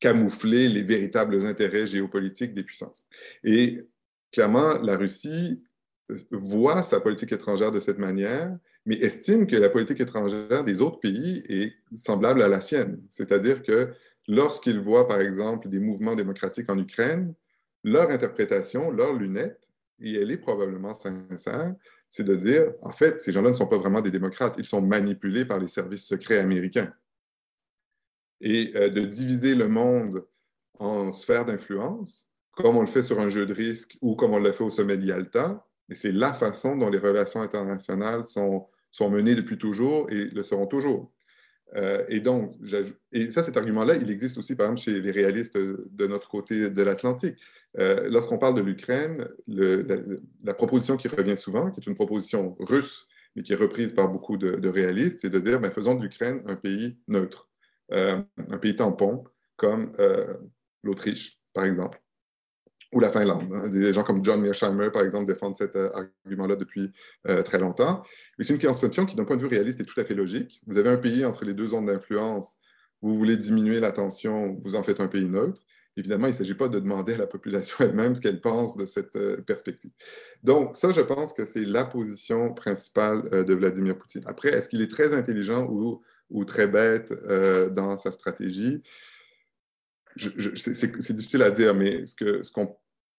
[0.00, 3.09] camoufler les véritables intérêts géopolitiques des puissances.
[3.42, 3.80] Et
[4.33, 5.62] clairement, la Russie
[6.30, 8.54] voit sa politique étrangère de cette manière,
[8.87, 13.03] mais estime que la politique étrangère des autres pays est semblable à la sienne.
[13.09, 13.92] C'est-à-dire que
[14.29, 17.35] lorsqu'ils voient, par exemple, des mouvements démocratiques en Ukraine,
[17.83, 19.61] leur interprétation, leur lunette,
[20.01, 21.75] et elle est probablement sincère,
[22.09, 24.83] c'est de dire, en fait, ces gens-là ne sont pas vraiment des démocrates, ils sont
[24.83, 26.92] manipulés par les services secrets américains.
[28.40, 30.27] Et euh, de diviser le monde
[30.79, 34.38] en sphères d'influence, comme on le fait sur un jeu de risque ou comme on
[34.38, 39.11] l'a fait au sommet d'Yalta, et c'est la façon dont les relations internationales sont, sont
[39.11, 41.12] menées depuis toujours et le seront toujours.
[41.74, 42.54] Euh, et donc,
[43.11, 46.70] et ça, cet argument-là, il existe aussi, par exemple, chez les réalistes de notre côté
[46.70, 47.37] de l'Atlantique.
[47.80, 53.09] Euh, lorsqu'on parle de l'Ukraine, la, proposition qui revient souvent, qui est une proposition russe,
[53.35, 56.44] mais qui est reprise par beaucoup de, réalistes, c'est de dire, ben, faisons de l'Ukraine
[56.46, 57.48] un pays neutre,
[57.92, 59.24] euh, un pays tampon,
[59.57, 59.90] comme
[60.85, 62.04] l'Autriche, par exemple
[62.94, 63.52] ou la Finlande.
[63.52, 63.68] Hein.
[63.68, 65.90] Des gens comme John Mearsheimer, par exemple, défendent cet euh,
[66.24, 66.92] argument-là depuis
[67.28, 68.02] euh, très longtemps.
[68.38, 70.62] Mais c'est une conception qui, d'un point de vue réaliste, est tout à fait logique.
[70.66, 72.57] Vous avez un pays entre les deux zones d'influence,
[73.02, 75.61] vous voulez diminuer la tension, vous en faites un pays neutre.
[75.96, 78.87] Évidemment, il ne s'agit pas de demander à la population elle-même ce qu'elle pense de
[78.87, 79.90] cette euh, perspective.
[80.44, 84.22] Donc, ça, je pense que c'est la position principale de Vladimir Poutine.
[84.26, 86.00] Après, est-ce qu'il est très intelligent ou,
[86.46, 87.12] très bête
[87.72, 88.83] dans sa stratégie?
[90.16, 92.76] c'est difficile à dire, mais ce qu'on ce qu'on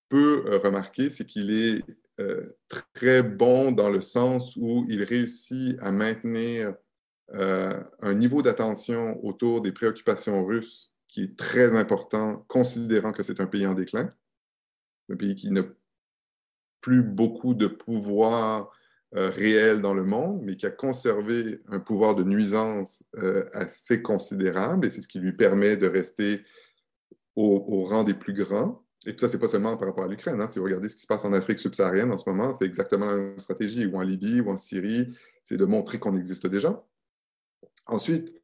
[0.10, 1.84] peut euh, remarquer, c'est qu'il est
[2.20, 2.46] euh,
[2.94, 6.76] très bon dans le sens où il réussit à maintenir
[7.34, 13.40] euh, un niveau d'attention autour des préoccupations russes qui est très important, considérant que c'est
[13.40, 14.14] un pays en déclin,
[15.10, 15.64] un pays qui n'a
[16.82, 18.72] plus beaucoup de pouvoir
[19.12, 23.02] réel dans le monde, mais qui a conservé un pouvoir de nuisance
[23.54, 26.44] assez considérable, et c'est ce qui lui permet de rester
[27.38, 28.85] au rang des plus grands.
[29.06, 30.42] Et tout ça, ce n'est pas seulement par rapport à l'Ukraine.
[30.42, 30.48] Hein.
[30.48, 33.06] Si vous regardez ce qui se passe en Afrique subsaharienne en ce moment, c'est exactement
[33.06, 36.84] la même stratégie, ou en Libye, ou en Syrie, c'est de montrer qu'on existe déjà.
[37.86, 38.36] Ensuite,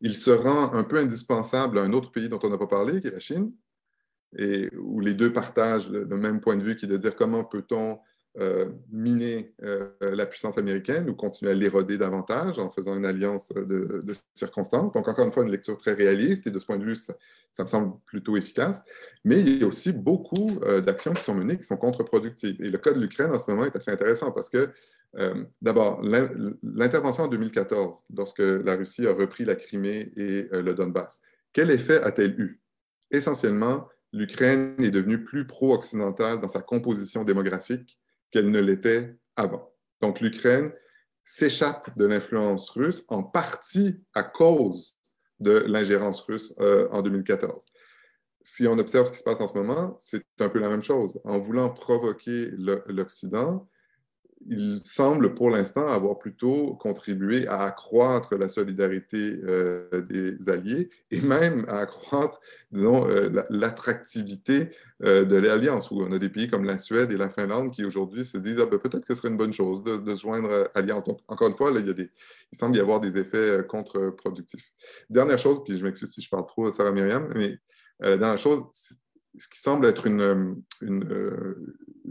[0.00, 3.00] il se rend un peu indispensable à un autre pays dont on n'a pas parlé,
[3.00, 3.52] qui est la Chine,
[4.38, 7.44] et où les deux partagent le, même point de vue, qui est de dire comment
[7.44, 7.98] peut-on
[8.40, 13.52] euh, miner euh, la puissance américaine ou continuer à l'éroder davantage en faisant une alliance
[13.54, 14.02] de,
[14.34, 14.90] circonstances.
[14.90, 17.14] Donc, encore une fois, une lecture très réaliste et de ce point de vue, ça,
[17.62, 18.82] me semble plutôt efficace.
[19.24, 22.60] Mais il y a aussi beaucoup euh, d'actions qui sont menées qui sont contre-productives.
[22.60, 24.70] Et le cas de l'Ukraine en ce moment est assez intéressant parce que,
[25.62, 31.20] d'abord, l'intervention en 2014, lorsque la Russie a repris la Crimée et le Donbass,
[31.52, 32.60] quel effet a-t-elle eu?
[33.12, 37.96] Essentiellement, l'Ukraine est devenue plus pro-occidentale dans sa composition démographique
[38.34, 39.72] qu'elle ne l'était avant.
[40.00, 40.72] Donc l'Ukraine
[41.22, 44.96] s'échappe de l'influence russe en partie à cause
[45.38, 47.64] de l'ingérence russe euh, en 2014.
[48.42, 50.82] Si on observe ce qui se passe en ce moment, c'est un peu la même
[50.82, 51.20] chose.
[51.24, 52.50] En voulant provoquer
[52.88, 53.68] l'Occident,
[54.46, 61.20] il semble pour l'instant avoir plutôt contribué à accroître la solidarité euh, des alliés et
[61.20, 64.70] même à accroître, disons, euh, l'attractivité
[65.02, 68.24] euh, de l'alliance, on a des pays comme la Suède et la Finlande qui aujourd'hui
[68.24, 71.04] se disent ah, ben, peut-être que ce serait une bonne chose de, de joindre alliance.
[71.04, 72.10] Donc, encore une fois, là, il, y a des,
[72.52, 74.72] il semble y avoir des effets contre-productifs.
[75.08, 77.58] Dernière chose, puis je m'excuse si je parle trop, Sarah Myriam, mais
[78.00, 78.64] la dernière chose,
[79.38, 80.62] ce qui semble être une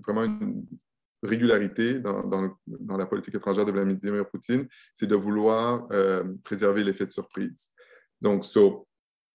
[0.01, 0.65] vraiment une
[1.23, 2.57] régularité dans,
[2.97, 7.71] la politique étrangère de Vladimir Poutine, c'est de vouloir euh, préserver l'effet de surprise.
[8.21, 8.85] Donc, sur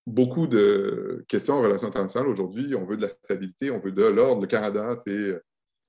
[0.06, 4.04] beaucoup de questions en relations internationales aujourd'hui, on veut de la stabilité, on veut de
[4.04, 4.42] l'ordre.
[4.42, 5.40] Le Canada, c'est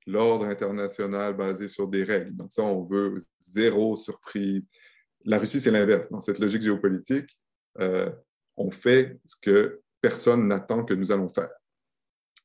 [0.08, 2.36] l'ordre international basé sur des règles.
[2.36, 4.68] Donc, ça, on veut zéro surprise.
[5.26, 6.10] La Russie, c'est l'inverse.
[6.10, 7.38] Dans cette logique géopolitique,
[7.80, 8.10] euh,
[8.58, 11.52] on fait ce que personne n'attend que nous allons faire.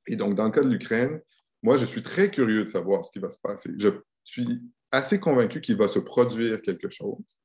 [0.06, 1.20] Et donc, dans le cas de l'Ukraine,
[1.64, 3.70] moi, je suis très curieux de savoir ce qui va se passer.
[3.78, 3.88] Je
[4.22, 7.40] suis assez convaincu qu'il va se produire quelque chose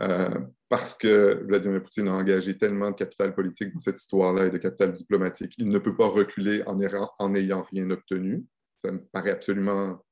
[0.00, 4.50] euh, parce que Vladimir Poutine a engagé tellement de capital politique dans cette histoire-là et
[4.50, 5.54] de capital diplomatique.
[5.56, 8.44] Il ne peut pas reculer en, n'ayant rien obtenu.
[8.80, 10.04] Ça me paraît absolument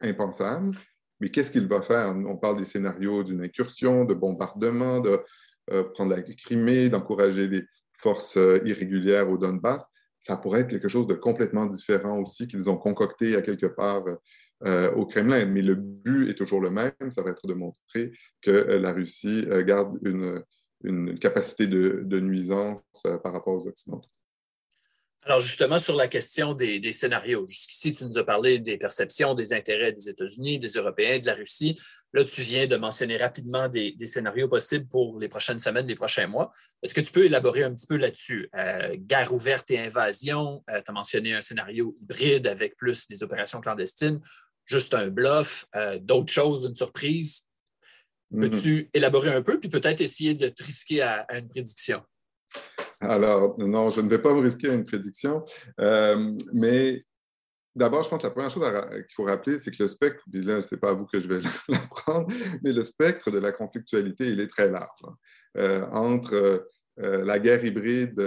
[0.00, 0.76] impensable.
[1.20, 2.08] Mais qu'est-ce qu'il va faire?
[2.08, 5.20] On parle des scénarios d'une incursion, de bombardement, de
[5.70, 9.86] euh, prendre la Crimée, d'encourager les forces euh, irrégulières au Donbass
[10.18, 14.04] ça pourrait être quelque chose de complètement différent aussi qu'ils ont concocté à quelque part
[14.64, 15.44] euh, au Kremlin.
[15.46, 18.92] Mais le but est toujours le même, ça va être de montrer que euh, la
[18.92, 20.42] Russie euh, garde une,
[20.82, 22.80] une capacité de, nuisance
[23.22, 24.08] par rapport aux Occidentaux.
[25.26, 29.52] Alors justement, sur la question des, scénarios, jusqu'ici, tu nous as parlé des perceptions, des
[29.52, 31.76] intérêts des États-Unis, des Européens, de la Russie.
[32.12, 36.28] Là, tu viens de mentionner rapidement des, scénarios possibles pour les prochaines semaines, les prochains
[36.28, 36.52] mois.
[36.84, 38.48] Est-ce que tu peux élaborer un petit peu là-dessus?
[38.54, 43.24] Euh, guerre ouverte et invasion, euh, tu as mentionné un scénario hybride avec plus des
[43.24, 44.20] opérations clandestines,
[44.64, 47.48] juste un bluff, euh, d'autres choses, une surprise.
[48.32, 48.40] Mm-hmm.
[48.42, 52.00] Peux-tu élaborer un peu, puis peut-être essayer de te risquer à une prédiction?
[53.00, 55.44] Alors, non, je ne vais pas me risquer à une prédiction,
[55.80, 57.02] euh, mais
[57.74, 60.42] d'abord, je pense que la première chose qu'il faut rappeler, c'est que le spectre, puis
[60.42, 62.32] là, ce n'est pas à vous que je vais l'apprendre,
[62.62, 64.98] mais le spectre de la conflictualité, il est très large.
[65.04, 65.14] Hein.
[65.58, 66.68] Euh, entre
[67.00, 68.20] euh, la guerre hybride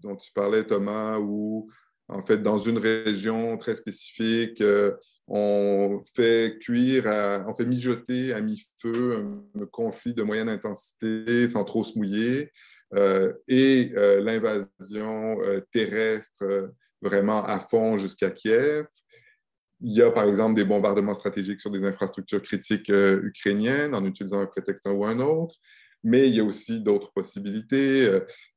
[0.00, 1.70] dont tu parlais, Thomas, où,
[2.08, 4.62] en fait, dans une région très spécifique,
[5.26, 7.04] on fait cuire,
[7.46, 9.24] on fait mijoter à mi-feu
[9.56, 12.50] un, conflit de moyenne intensité sans trop se mouiller.
[12.94, 18.86] Euh, et euh, l'invasion euh, terrestre vraiment à fond jusqu'à Kiev.
[19.80, 24.40] Il y a par exemple des bombardements stratégiques sur des infrastructures critiques ukrainiennes en utilisant
[24.40, 25.56] un prétexte ou un autre,
[26.04, 28.06] mais il y a aussi d'autres possibilités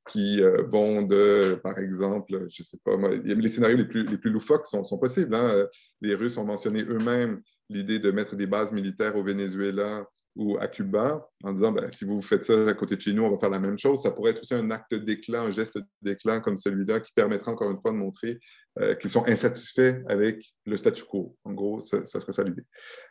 [0.09, 4.83] qui vont de, par exemple, je ne sais pas, les scénarios les plus, loufoques sont,
[4.83, 5.33] sont possibles.
[5.33, 5.65] Hein.
[6.01, 10.67] Les Russes ont mentionné eux-mêmes l'idée de mettre des bases militaires au Venezuela ou à
[10.67, 13.37] Cuba en disant ben, si vous faites ça à côté de chez nous, on va
[13.37, 14.01] faire la même chose.
[14.01, 17.69] Ça pourrait être aussi un acte d'éclat, un geste d'éclat comme celui-là qui permettra encore
[17.71, 18.39] une fois de montrer
[18.79, 21.37] euh, qu'ils sont insatisfaits avec le statu quo.
[21.43, 22.63] En gros, ça, serait ça l'idée.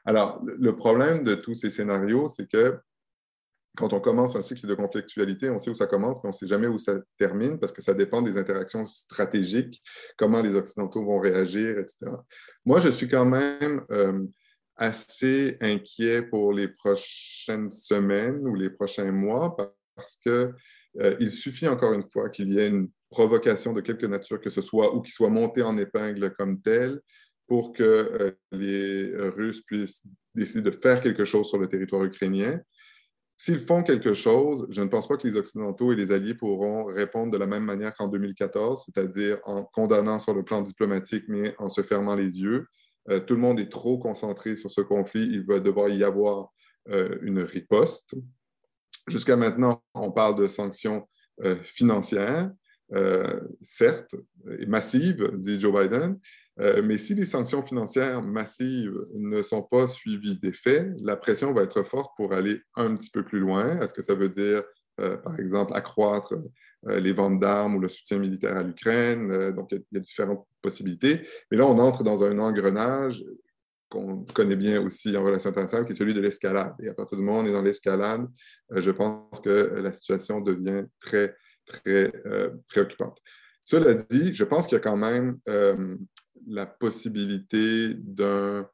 [0.04, 2.78] Alors, le problème de tous ces scénarios, c'est que
[3.76, 6.36] quand on commence un cycle de conflictualité, on sait où ça commence, mais on ne
[6.36, 9.82] sait jamais où ça termine parce que ça dépend des interactions stratégiques,
[10.18, 11.96] comment les Occidentaux vont réagir, etc.
[12.66, 14.20] Moi, je suis quand même euh,
[14.82, 19.56] assez inquiet pour les prochaines semaines ou les prochains mois
[19.94, 20.52] parce que
[21.00, 24.50] euh, il suffit encore une fois qu'il y ait une provocation de quelque nature que
[24.50, 27.00] ce soit ou qu'il soit monté en épingle comme tel
[27.46, 30.02] pour que euh, les Russes puissent
[30.34, 32.60] décider de faire quelque chose sur le territoire ukrainien.
[33.36, 36.86] S'ils font quelque chose, je ne pense pas que les Occidentaux et les Alliés pourront
[36.86, 41.54] répondre de la même manière qu'en 2014, c'est-à-dire en condamnant sur le plan diplomatique, mais
[41.58, 42.66] en se fermant les yeux.
[43.10, 45.22] Euh, tout le monde est trop concentré sur ce conflit.
[45.22, 46.52] Il va devoir y avoir
[46.88, 48.14] euh, une riposte.
[49.08, 51.08] Jusqu'à maintenant, on parle de sanctions
[51.44, 52.50] euh, financières,
[53.62, 54.14] certes,
[54.58, 56.18] et massives, dit Joe Biden,
[56.58, 61.84] mais si les sanctions financières massives ne sont pas suivies d'effet, la pression va être
[61.84, 63.80] forte pour aller un petit peu plus loin.
[63.80, 64.62] Est-ce que ça veut dire,
[64.98, 66.34] par exemple, accroître
[66.86, 69.30] les ventes d'armes ou le soutien militaire à l'Ukraine.
[69.30, 71.26] Euh, donc, il y, a différentes possibilités.
[71.50, 73.24] Mais là, on entre dans un engrenage
[73.88, 76.74] qu'on connaît bien aussi en relation internationale, qui est celui de l'escalade.
[76.82, 78.26] Et à partir du moment où on est dans l'escalade,
[78.72, 82.12] euh, je pense que la situation devient très, très
[82.68, 83.18] préoccupante.
[83.64, 85.38] Cela dit, je pense qu'il y a quand même
[86.48, 88.68] la possibilité d'un,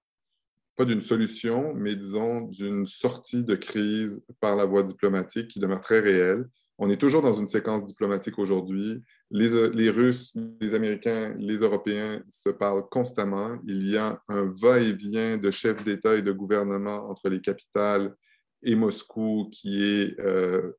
[0.78, 5.80] pas d'une solution, mais disons d'une sortie de crise par la voie diplomatique qui demeure
[5.80, 6.48] très réelle.
[6.80, 9.02] On est toujours dans une séquence diplomatique aujourd'hui.
[9.32, 13.58] Les, Russes, les Américains, les Européens se parlent constamment.
[13.66, 18.14] Il y a un va-et-vient de chefs d'État et de gouvernement entre les capitales
[18.62, 20.72] et Moscou qui est euh,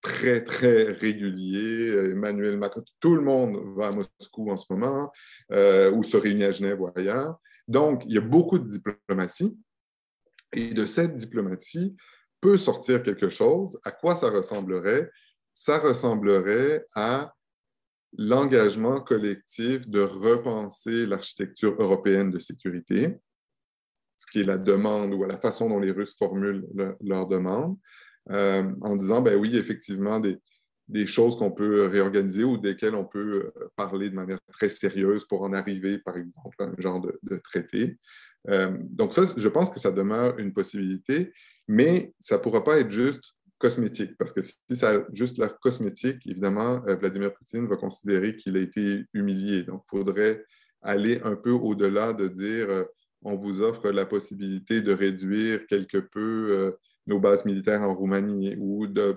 [0.00, 1.92] très, très régulier.
[2.12, 5.12] Emmanuel Macron, tout le monde va à Moscou en ce moment
[5.52, 7.38] euh, ou se réunit à Genève ou ailleurs.
[7.68, 9.54] Donc, il y a beaucoup de diplomatie.
[10.52, 11.94] Et de cette diplomatie,
[12.40, 15.10] peut sortir quelque chose, à quoi ça ressemblerait?
[15.52, 17.34] Ça ressemblerait à
[18.16, 23.18] l'engagement collectif de repenser l'architecture européenne de sécurité,
[24.16, 26.66] ce qui est la demande ou la façon dont les Russes formulent
[27.00, 27.76] leur demande,
[28.30, 30.38] euh, en disant, ben oui, effectivement, des,
[30.90, 35.24] des choses qu'on peut réorganiser ou desquelles on peut euh, parler de manière très sérieuse
[35.24, 37.96] pour en arriver, par exemple, à un genre de, traité.
[38.48, 41.32] Euh, donc ça, je pense que ça demeure une possibilité.
[41.70, 43.22] Mais ça ne pourra pas être juste
[43.56, 48.34] cosmétique, parce que si ça a juste l'air cosmétique, évidemment, euh, Vladimir Poutine va considérer
[48.34, 49.62] qu'il a été humilié.
[49.62, 50.44] Donc, il faudrait
[50.82, 52.82] aller un peu au-delà de dire euh,
[53.22, 56.72] on vous offre la possibilité de réduire quelque peu euh,
[57.06, 59.16] nos bases militaires en Roumanie ou de,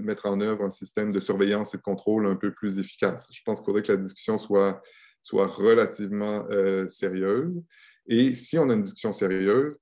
[0.00, 3.28] mettre en œuvre un système de surveillance et de contrôle un peu plus efficace.
[3.30, 4.80] Je pense qu'il faudrait que la discussion soit,
[5.20, 6.46] soit relativement
[6.88, 7.62] sérieuse.
[8.06, 9.76] Et si on a une discussion sérieuse,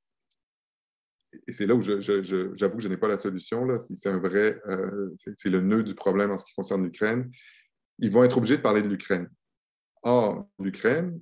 [1.47, 5.11] et c'est là où j'avoue que je n'ai pas la solution, c'est un vrai, euh,
[5.17, 7.31] c'est le nœud du problème en ce qui concerne l'Ukraine.
[7.99, 9.29] Ils vont être obligés de parler de l'Ukraine.
[10.03, 11.21] Or, l'Ukraine,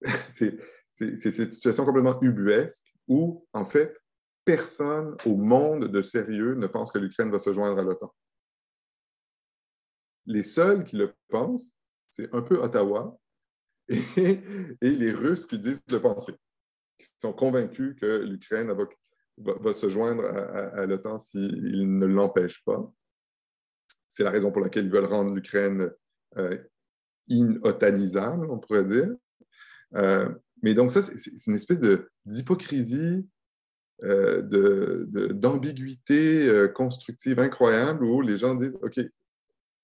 [0.30, 0.58] c'est
[0.92, 3.96] cette situation complètement ubuesque où, en fait,
[4.44, 8.12] personne au monde de sérieux ne pense que l'Ukraine va se joindre à l'OTAN.
[10.26, 11.76] Les seuls qui le pensent,
[12.08, 13.18] c'est un peu Ottawa
[13.88, 14.40] et,
[14.80, 16.34] les Russes qui disent le penser,
[16.98, 18.84] qui sont convaincus que l'Ukraine va,
[19.72, 22.92] se joindre à, l'OTAN s'ils ne l'empêchent pas.
[24.08, 25.90] C'est la raison pour laquelle ils veulent rendre l'Ukraine
[26.36, 26.56] euh,
[27.30, 29.08] in-otanisable, on pourrait dire.
[29.94, 30.28] Euh,
[30.62, 31.80] mais donc ça, c'est une espèce
[32.24, 33.26] d'hypocrisie,
[34.04, 34.42] euh,
[35.32, 39.00] d'ambiguïté euh, constructive incroyable où les gens disent, OK,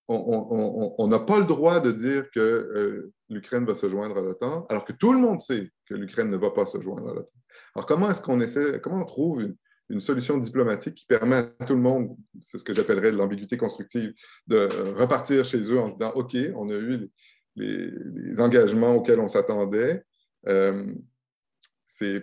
[0.08, 4.87] on n'a pas le droit de dire que l'Ukraine va se joindre à l'OTAN, alors
[4.87, 7.30] que tout le monde sait que l'Ukraine ne va pas se joindre à l'OTAN.
[7.79, 9.55] Alors comment est-ce qu'on essaie, comment on trouve
[9.88, 14.12] une, solution diplomatique qui permet à tout le monde, c'est ce que j'appellerais l'ambiguïté constructive,
[14.49, 17.09] de repartir chez eux en se disant, OK, on a eu
[17.55, 20.03] les, engagements auxquels on s'attendait.
[20.49, 20.93] Euh,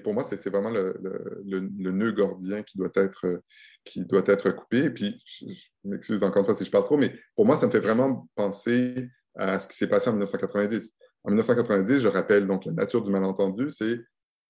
[0.03, 1.59] pour moi, c'est vraiment le,
[1.91, 3.41] nœud gordien qui doit être,
[3.85, 4.83] qui doit être coupé.
[4.83, 5.45] Et puis, je,
[5.85, 8.27] m'excuse encore une fois si je parle trop, mais pour moi, ça me fait vraiment
[8.35, 10.97] penser à ce qui s'est passé en 1990.
[11.23, 14.01] En 1990, je rappelle donc la nature du malentendu, c'est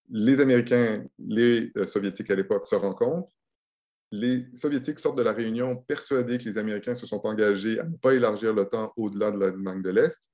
[0.09, 3.29] les Américains, les euh, Soviétiques à l'époque se rencontrent.
[4.11, 7.97] Les Soviétiques sortent de la réunion persuadés que les Américains se sont engagés à ne
[7.97, 10.29] pas élargir l'OTAN au-delà de l'Allemagne de l'Est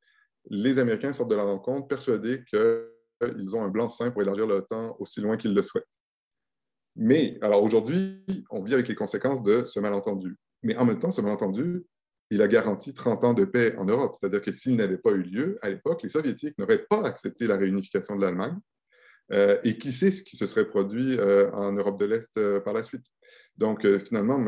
[0.50, 5.22] les Américains sortent de la rencontre persuadés qu'ils ont un blanc-seing pour élargir l'OTAN aussi
[5.22, 5.86] loin qu'ils le souhaitent.
[6.96, 10.36] Mais, alors aujourd'hui, on vit avec les conséquences de ce malentendu.
[10.64, 11.86] Mais en même temps, ce malentendu,
[12.30, 14.16] il a garanti 30 ans de paix en Europe.
[14.20, 17.58] C'est-à-dire que s'il n'avait pas eu lieu, à l'époque, les Soviétiques n'auraient pas accepté la
[17.58, 18.58] réunification de l'Allemagne.
[19.32, 22.60] Euh, et qui sait ce qui se serait produit euh, en Europe de l'Est euh,
[22.60, 23.06] par la suite.
[23.58, 24.44] Donc, finalement,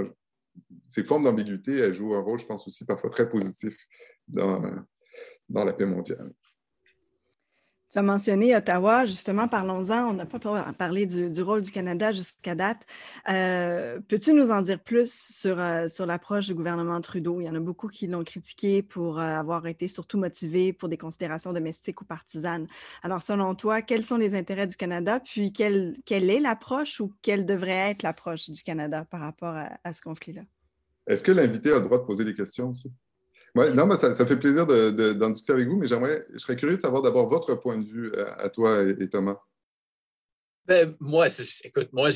[0.87, 3.75] ces formes d'ambiguïté, elles jouent un rôle, je pense, aussi parfois très positif
[4.27, 4.61] dans,
[5.47, 6.31] dans la paix mondiale.
[7.93, 10.09] Tu as mentionné Ottawa, justement, parlons-en.
[10.09, 10.39] On n'a pas
[10.73, 12.87] parlé du, rôle du Canada jusqu'à date.
[13.29, 17.39] Euh, peux-tu nous en dire plus sur, euh, sur l'approche du gouvernement Trudeau?
[17.39, 20.89] Il y en a beaucoup qui l'ont critiqué pour euh, avoir été surtout motivé pour
[20.89, 22.65] des considérations domestiques ou partisanes.
[23.03, 25.19] Alors, selon toi, quels sont les intérêts du Canada?
[25.19, 29.69] Puis, quelle, quelle est l'approche ou quelle devrait être l'approche du Canada par rapport à,
[29.83, 30.41] à ce conflit-là?
[31.05, 32.91] Est-ce que l'invité a le droit de poser des questions aussi?
[33.55, 36.81] Non, mais ça, fait plaisir d'en discuter avec vous, mais j'aimerais, je serais curieux de
[36.81, 39.39] savoir d'abord votre point de vue euh, à, toi et Thomas.
[40.65, 41.27] Ben, moi,
[41.65, 42.09] écoute, moi,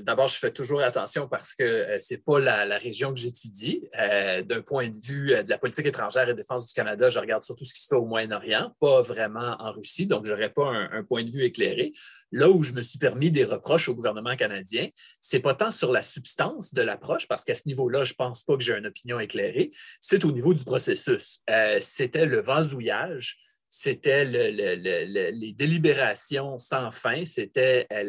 [0.00, 3.88] d'abord, je fais toujours attention parce que euh, ce n'est pas la, région que j'étudie.
[4.00, 7.20] Euh, d'un point de vue euh, de la politique étrangère et défense du Canada, je
[7.20, 10.52] regarde surtout ce qui se fait au Moyen-Orient, pas vraiment en Russie, donc je n'aurais
[10.52, 11.92] pas un, point de vue éclairé.
[12.32, 14.88] Là où je me suis permis des reproches au gouvernement canadien,
[15.22, 18.42] ce n'est pas tant sur la substance de l'approche, parce qu'à ce niveau-là, je pense
[18.42, 21.42] pas que j'ai une opinion éclairée, c'est au niveau du processus.
[21.78, 23.38] C'était le vasouillage
[23.68, 28.02] c'était les délibérations sans fin, c'était euh,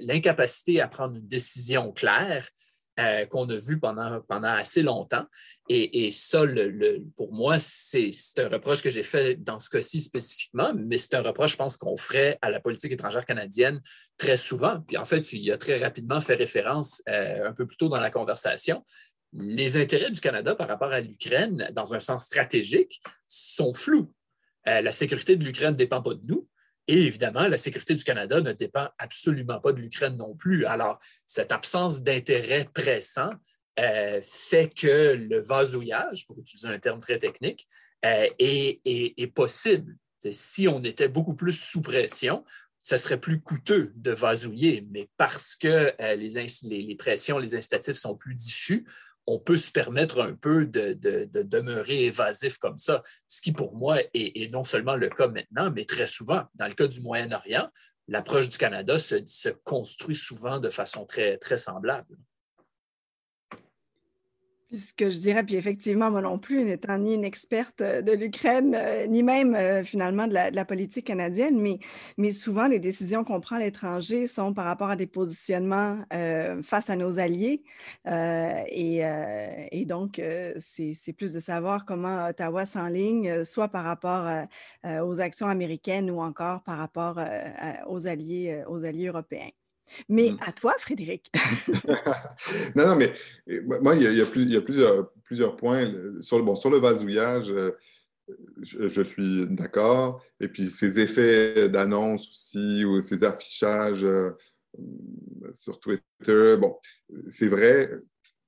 [0.00, 2.48] l'incapacité à prendre une décision claire
[3.00, 5.24] euh, qu'on a vu pendant, assez longtemps.
[5.70, 6.42] Et, ça,
[7.16, 11.22] pour moi, c'est un reproche que j'ai fait dans ce cas-ci spécifiquement, mais c'est un
[11.22, 13.80] reproche, je pense, qu'on ferait à la politique étrangère canadienne
[14.18, 14.82] très souvent.
[14.86, 18.00] Puis en fait, il a très rapidement fait référence euh, un peu plus tôt dans
[18.00, 18.84] la conversation.
[19.32, 24.12] Les intérêts du Canada par rapport à l'Ukraine, dans un sens stratégique, sont flous.
[24.68, 26.48] Euh, la sécurité de l'Ukraine ne dépend pas de nous.
[26.88, 30.66] Et évidemment, la sécurité du Canada ne dépend absolument pas de l'Ukraine non plus.
[30.66, 33.30] Alors, cette absence d'intérêt pressant
[33.78, 37.66] euh, fait que le vasouillage, pour utiliser un terme très technique,
[38.04, 39.96] euh, est, possible.
[40.30, 42.44] Si on était beaucoup plus sous pression,
[42.78, 48.16] ce serait plus coûteux de vasouiller, mais parce que les, les, pressions, les incitatifs sont
[48.16, 48.84] plus diffus,
[49.26, 50.94] on peut se permettre un peu de,
[51.42, 55.84] demeurer évasif comme ça, ce qui pour moi est, non seulement le cas maintenant, mais
[55.84, 56.44] très souvent.
[56.54, 57.68] Dans le cas du Moyen-Orient,
[58.08, 62.16] l'approche du Canada se, construit souvent de façon très semblable
[64.72, 68.12] ce que je dirais, puis effectivement, moi non plus, n'étant ni une experte euh, de
[68.12, 71.60] l'Ukraine, euh, ni même euh, finalement de la, politique canadienne,
[72.16, 75.98] mais, souvent les décisions qu'on prend à l'étranger sont par rapport à des positionnements
[76.62, 77.62] face à nos alliés.
[78.06, 80.20] Et, donc,
[80.58, 84.26] c'est plus de savoir comment Ottawa s'enligne, soit par rapport
[84.84, 87.20] aux actions américaines ou encore par rapport
[87.86, 89.50] aux alliés européens.
[90.08, 90.38] Mais mmh.
[90.40, 91.30] à toi, Frédéric.
[92.76, 93.12] non, non, mais
[93.80, 94.64] moi, il y a, plusieurs,
[95.24, 95.90] plusieurs, points.
[96.20, 97.72] Sur le, bon, sur le vasouillage, euh,
[98.62, 100.22] je, suis d'accord.
[100.40, 104.30] Et puis, ces effets d'annonce aussi, ou ces affichages euh,
[105.52, 106.76] sur Twitter, bon,
[107.28, 107.90] c'est vrai,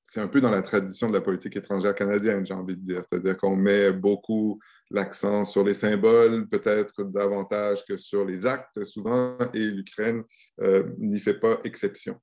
[0.02, 3.02] c'est un peu dans la tradition de la politique étrangère canadienne, j'ai envie de dire.
[3.08, 4.60] C'est-à-dire qu'on met beaucoup
[4.90, 10.22] l'accent sur les symboles, peut-être davantage que sur les actes souvent, et l'Ukraine
[10.60, 12.20] euh, n'y fait pas exception.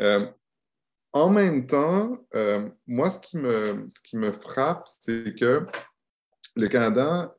[0.00, 0.26] Euh,
[1.12, 5.64] en même temps, euh, moi, ce qui, me, frappe, c'est que
[6.56, 7.32] le Canada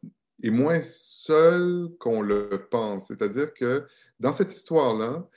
[0.44, 3.08] est moins seul qu'on le pense.
[3.08, 3.86] C'est-à-dire que
[4.20, 5.28] dans cette histoire-là,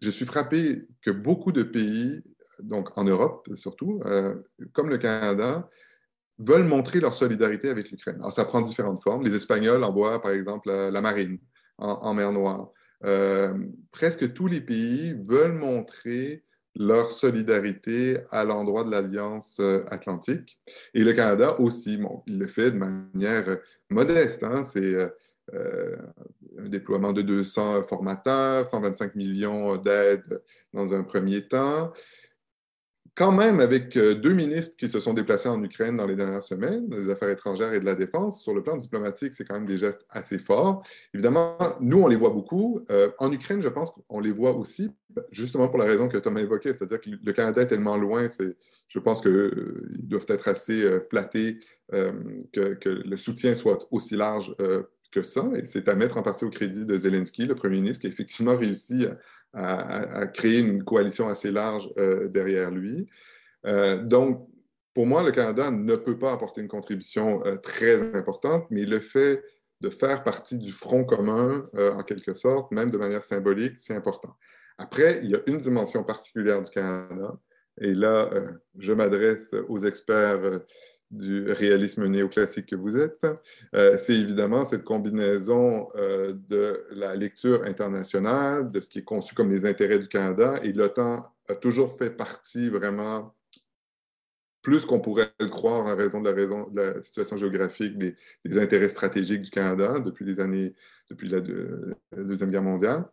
[0.00, 2.22] je suis frappé que beaucoup de pays,
[2.58, 4.00] donc en Europe surtout,
[4.72, 5.68] comme le Canada,
[6.40, 8.16] veulent montrer leur solidarité avec l'Ukraine.
[8.16, 9.22] Alors, ça prend différentes formes.
[9.22, 11.38] Les Espagnols envoient, par exemple, la, marine
[11.78, 12.70] en, mer Noire.
[13.04, 13.54] Euh,
[13.92, 16.44] presque tous les pays veulent montrer
[16.76, 20.58] leur solidarité à l'endroit de l'Alliance euh, atlantique.
[20.94, 23.58] Et le Canada aussi, il le fait de manière
[23.90, 24.42] modeste.
[24.44, 24.62] Hein.
[24.62, 24.94] C'est
[25.54, 25.96] euh,
[26.58, 31.92] un déploiement de 200 formateurs, 125 millions d'aides dans un premier temps
[33.20, 36.42] quand même avec euh, deux ministres qui se sont déplacés en Ukraine dans les dernières
[36.42, 38.42] semaines, des Affaires étrangères et de la Défense.
[38.42, 40.82] Sur le plan diplomatique, c'est quand même des gestes assez forts.
[41.12, 42.80] Évidemment, nous, on les voit beaucoup.
[42.88, 44.90] Euh, en Ukraine, je pense qu'on les voit aussi,
[45.32, 48.26] justement pour la raison que Thomas évoquait, c'est-à-dire que le Canada est tellement loin,
[48.88, 51.58] je pense qu'ils euh, doivent être assez flattés
[51.92, 54.54] que, que, le soutien soit aussi large
[55.12, 55.46] que ça.
[55.56, 58.10] Et c'est à mettre en partie au crédit de Zelensky, le premier ministre, qui a
[58.10, 59.18] effectivement réussi à
[59.52, 63.08] à, créer une coalition assez large euh, derrière lui.
[63.66, 64.48] Euh, donc,
[64.94, 69.00] pour moi, le Canada ne peut pas apporter une contribution euh, très importante, mais le
[69.00, 69.42] fait
[69.80, 74.36] de faire partie du front commun, en quelque sorte, même de manière symbolique, c'est important.
[74.76, 77.38] Après, il y a une dimension particulière du Canada,
[77.80, 78.28] et là,
[78.76, 80.60] je m'adresse aux experts
[81.10, 83.26] du réalisme néoclassique que vous êtes,
[83.74, 89.34] euh, c'est évidemment cette combinaison euh, de la lecture internationale, de ce qui est conçu
[89.34, 93.34] comme les intérêts du Canada, et l'OTAN a toujours fait partie vraiment,
[94.62, 96.30] plus qu'on pourrait le croire en raison de
[96.74, 98.14] la, situation géographique, des,
[98.58, 100.74] intérêts stratégiques du Canada depuis les années,
[101.10, 101.40] depuis la
[102.16, 103.04] Deuxième Guerre mondiale.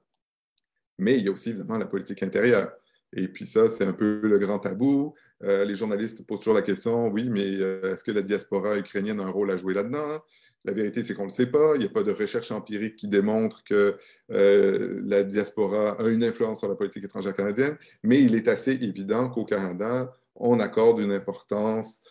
[0.99, 2.71] Mais il y a aussi évidemment la politique intérieure.
[3.13, 5.15] Et puis ça, c'est un peu le grand tabou.
[5.43, 9.19] Euh, les journalistes posent toujours la question, oui, mais euh, est-ce que la diaspora ukrainienne
[9.19, 10.21] a un rôle à jouer là-dedans?
[10.65, 11.75] La vérité, c'est qu'on ne le sait pas.
[11.75, 13.97] Il n'y a pas de recherche empirique qui démontre que
[14.31, 18.71] euh, la diaspora a une influence sur la politique étrangère canadienne, mais il est assez
[18.71, 22.03] évident qu'au Canada, on accorde une importance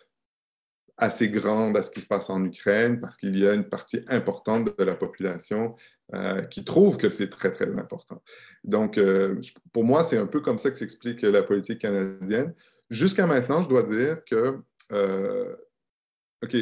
[0.99, 4.03] assez grande à ce qui se passe en Ukraine parce qu'il y a une partie
[4.07, 5.75] importante de la population
[6.49, 8.23] qui trouve que c'est très, très important.
[8.63, 8.99] Donc,
[9.73, 12.55] pour moi, c'est un peu comme ça que s'explique la politique canadienne.
[12.89, 14.59] Jusqu'à maintenant, je dois dire que,
[14.91, 15.55] euh,
[16.43, 16.55] OK,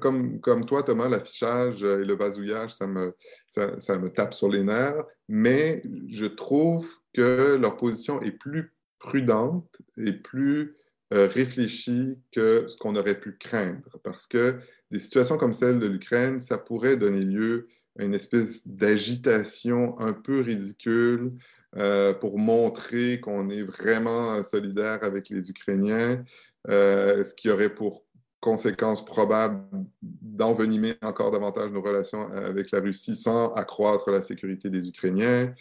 [0.00, 3.14] comme, comme toi, Thomas, l'affichage et le vasouillage, ça me,
[3.46, 9.80] ça, me tape sur les nerfs, mais je trouve que leur position est plus prudente
[9.96, 10.76] et plus
[11.14, 14.58] euh, réfléchie que ce qu'on aurait pu craindre, parce que
[14.90, 17.68] des situations comme celle de l'Ukraine, ça pourrait donner lieu
[17.98, 21.32] à une espèce d'agitation un peu ridicule
[21.76, 26.24] euh, pour montrer qu'on est vraiment solidaire avec les Ukrainiens,
[26.68, 28.04] euh, ce qui aurait pour
[28.40, 29.64] conséquence probable
[30.02, 35.54] d'envenimer encore davantage nos relations avec la Russie sans accroître la sécurité des Ukrainiens.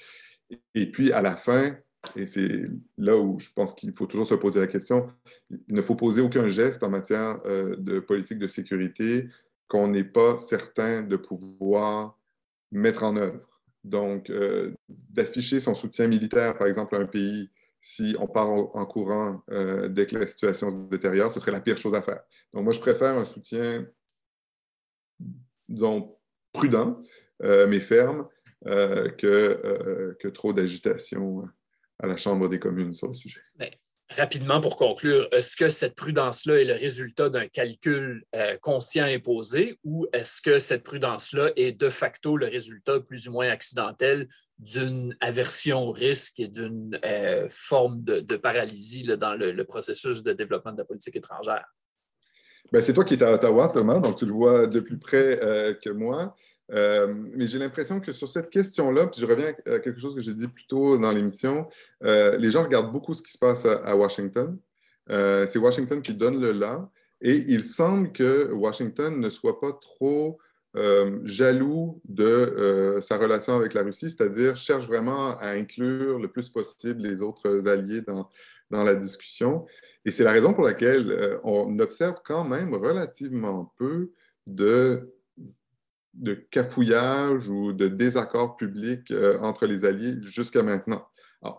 [0.73, 1.75] Et puis, à la fin,
[2.15, 2.63] et c'est
[2.97, 5.07] là où je pense qu'il faut toujours se poser la question,
[5.49, 9.27] il ne faut poser aucun geste en matière euh, de politique de sécurité
[9.67, 12.17] qu'on n'est pas certain de pouvoir
[12.71, 13.50] mettre en œuvre.
[13.83, 18.85] Donc, euh, d'afficher son soutien militaire, par exemple, à un pays, si on part en,
[18.85, 22.21] courant euh, dès que la situation se détériore, ce serait la pire chose à faire.
[22.53, 23.87] Donc, moi, je préfère un soutien,
[25.67, 26.15] disons,
[26.53, 27.01] prudent,
[27.43, 28.27] euh, mais ferme,
[28.63, 31.49] que, que trop d'agitation
[31.97, 33.41] à la Chambre des communes sur le sujet.
[33.55, 33.69] Ben,
[34.17, 39.79] rapidement pour conclure, est-ce que cette prudence-là est le résultat d'un calcul euh, conscient imposé
[39.83, 44.27] ou est-ce que cette prudence-là est de facto le résultat plus ou moins accidentel
[44.59, 50.71] d'une aversion au risque et d'une euh, forme de, paralysie dans le, processus de développement
[50.71, 51.65] de la politique étrangère?
[52.71, 55.39] Ben, c'est toi qui es à Ottawa, Thomas, donc tu le vois de plus près
[55.41, 56.35] euh, que moi.
[56.73, 60.21] Euh, mais j'ai l'impression que sur cette question-là, puis je reviens à quelque chose que
[60.21, 61.67] j'ai dit plus tôt dans l'émission,
[62.03, 64.57] euh, les gens regardent beaucoup ce qui se passe à, Washington.
[65.09, 66.89] Euh, c'est Washington qui donne le là.
[67.21, 70.39] Et il semble que Washington ne soit pas trop
[71.25, 77.01] jaloux de sa relation avec la Russie, c'est-à-dire cherche vraiment à inclure le plus possible
[77.01, 78.29] les autres alliés dans,
[78.69, 79.65] dans la discussion.
[80.05, 84.11] Et c'est la raison pour laquelle on observe quand même relativement peu
[84.47, 85.11] de
[86.13, 91.07] de cafouillage ou de désaccord public euh, entre les alliés jusqu'à maintenant.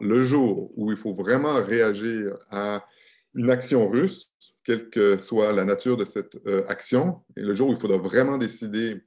[0.00, 2.86] le jour où il faut vraiment réagir à
[3.34, 4.32] une action russe,
[4.64, 7.98] quelle que soit la nature de cette euh, action, et le jour où il faudra
[7.98, 9.02] vraiment décider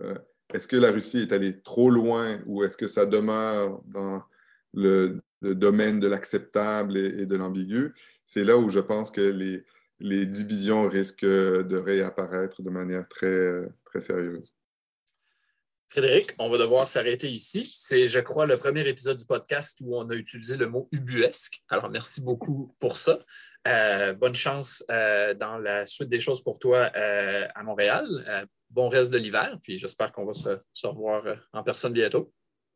[0.00, 0.14] euh,
[0.54, 4.22] est-ce que la Russie est allée trop loin ou est-ce que ça demeure dans
[4.72, 7.92] le, domaine de l'acceptable et, de l'ambigu,
[8.24, 9.62] c'est là où je pense que les,
[10.00, 14.55] les divisions risquent de réapparaître de manière très, très sérieuse.
[15.88, 17.64] Frédéric, on va devoir s'arrêter ici.
[17.72, 21.62] C'est, je crois, le premier épisode du podcast où on a utilisé le mot ubuesque.
[21.68, 23.18] Alors, merci beaucoup pour ça.
[23.68, 28.48] Euh, bonne chance euh, dans la suite des choses pour toi euh, à Montréal.
[28.70, 31.22] bon reste de l'hiver, puis j'espère qu'on va se, revoir
[31.52, 32.32] en personne bientôt.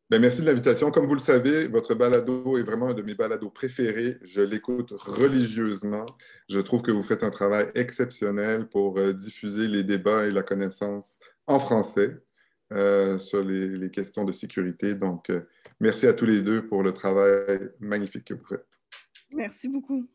[0.09, 0.89] Bien, merci de l'invitation.
[0.91, 4.17] Comme vous le savez, votre balado est vraiment un de mes balados préférés.
[4.23, 6.05] Je l'écoute religieusement.
[6.49, 11.19] Je trouve que vous faites un travail exceptionnel pour diffuser les débats et la connaissance
[11.47, 12.21] en français
[13.17, 14.95] sur les, questions de sécurité.
[14.95, 15.31] Donc,
[15.79, 18.81] merci à tous les deux pour le travail magnifique que vous faites.
[19.33, 20.07] Merci beaucoup.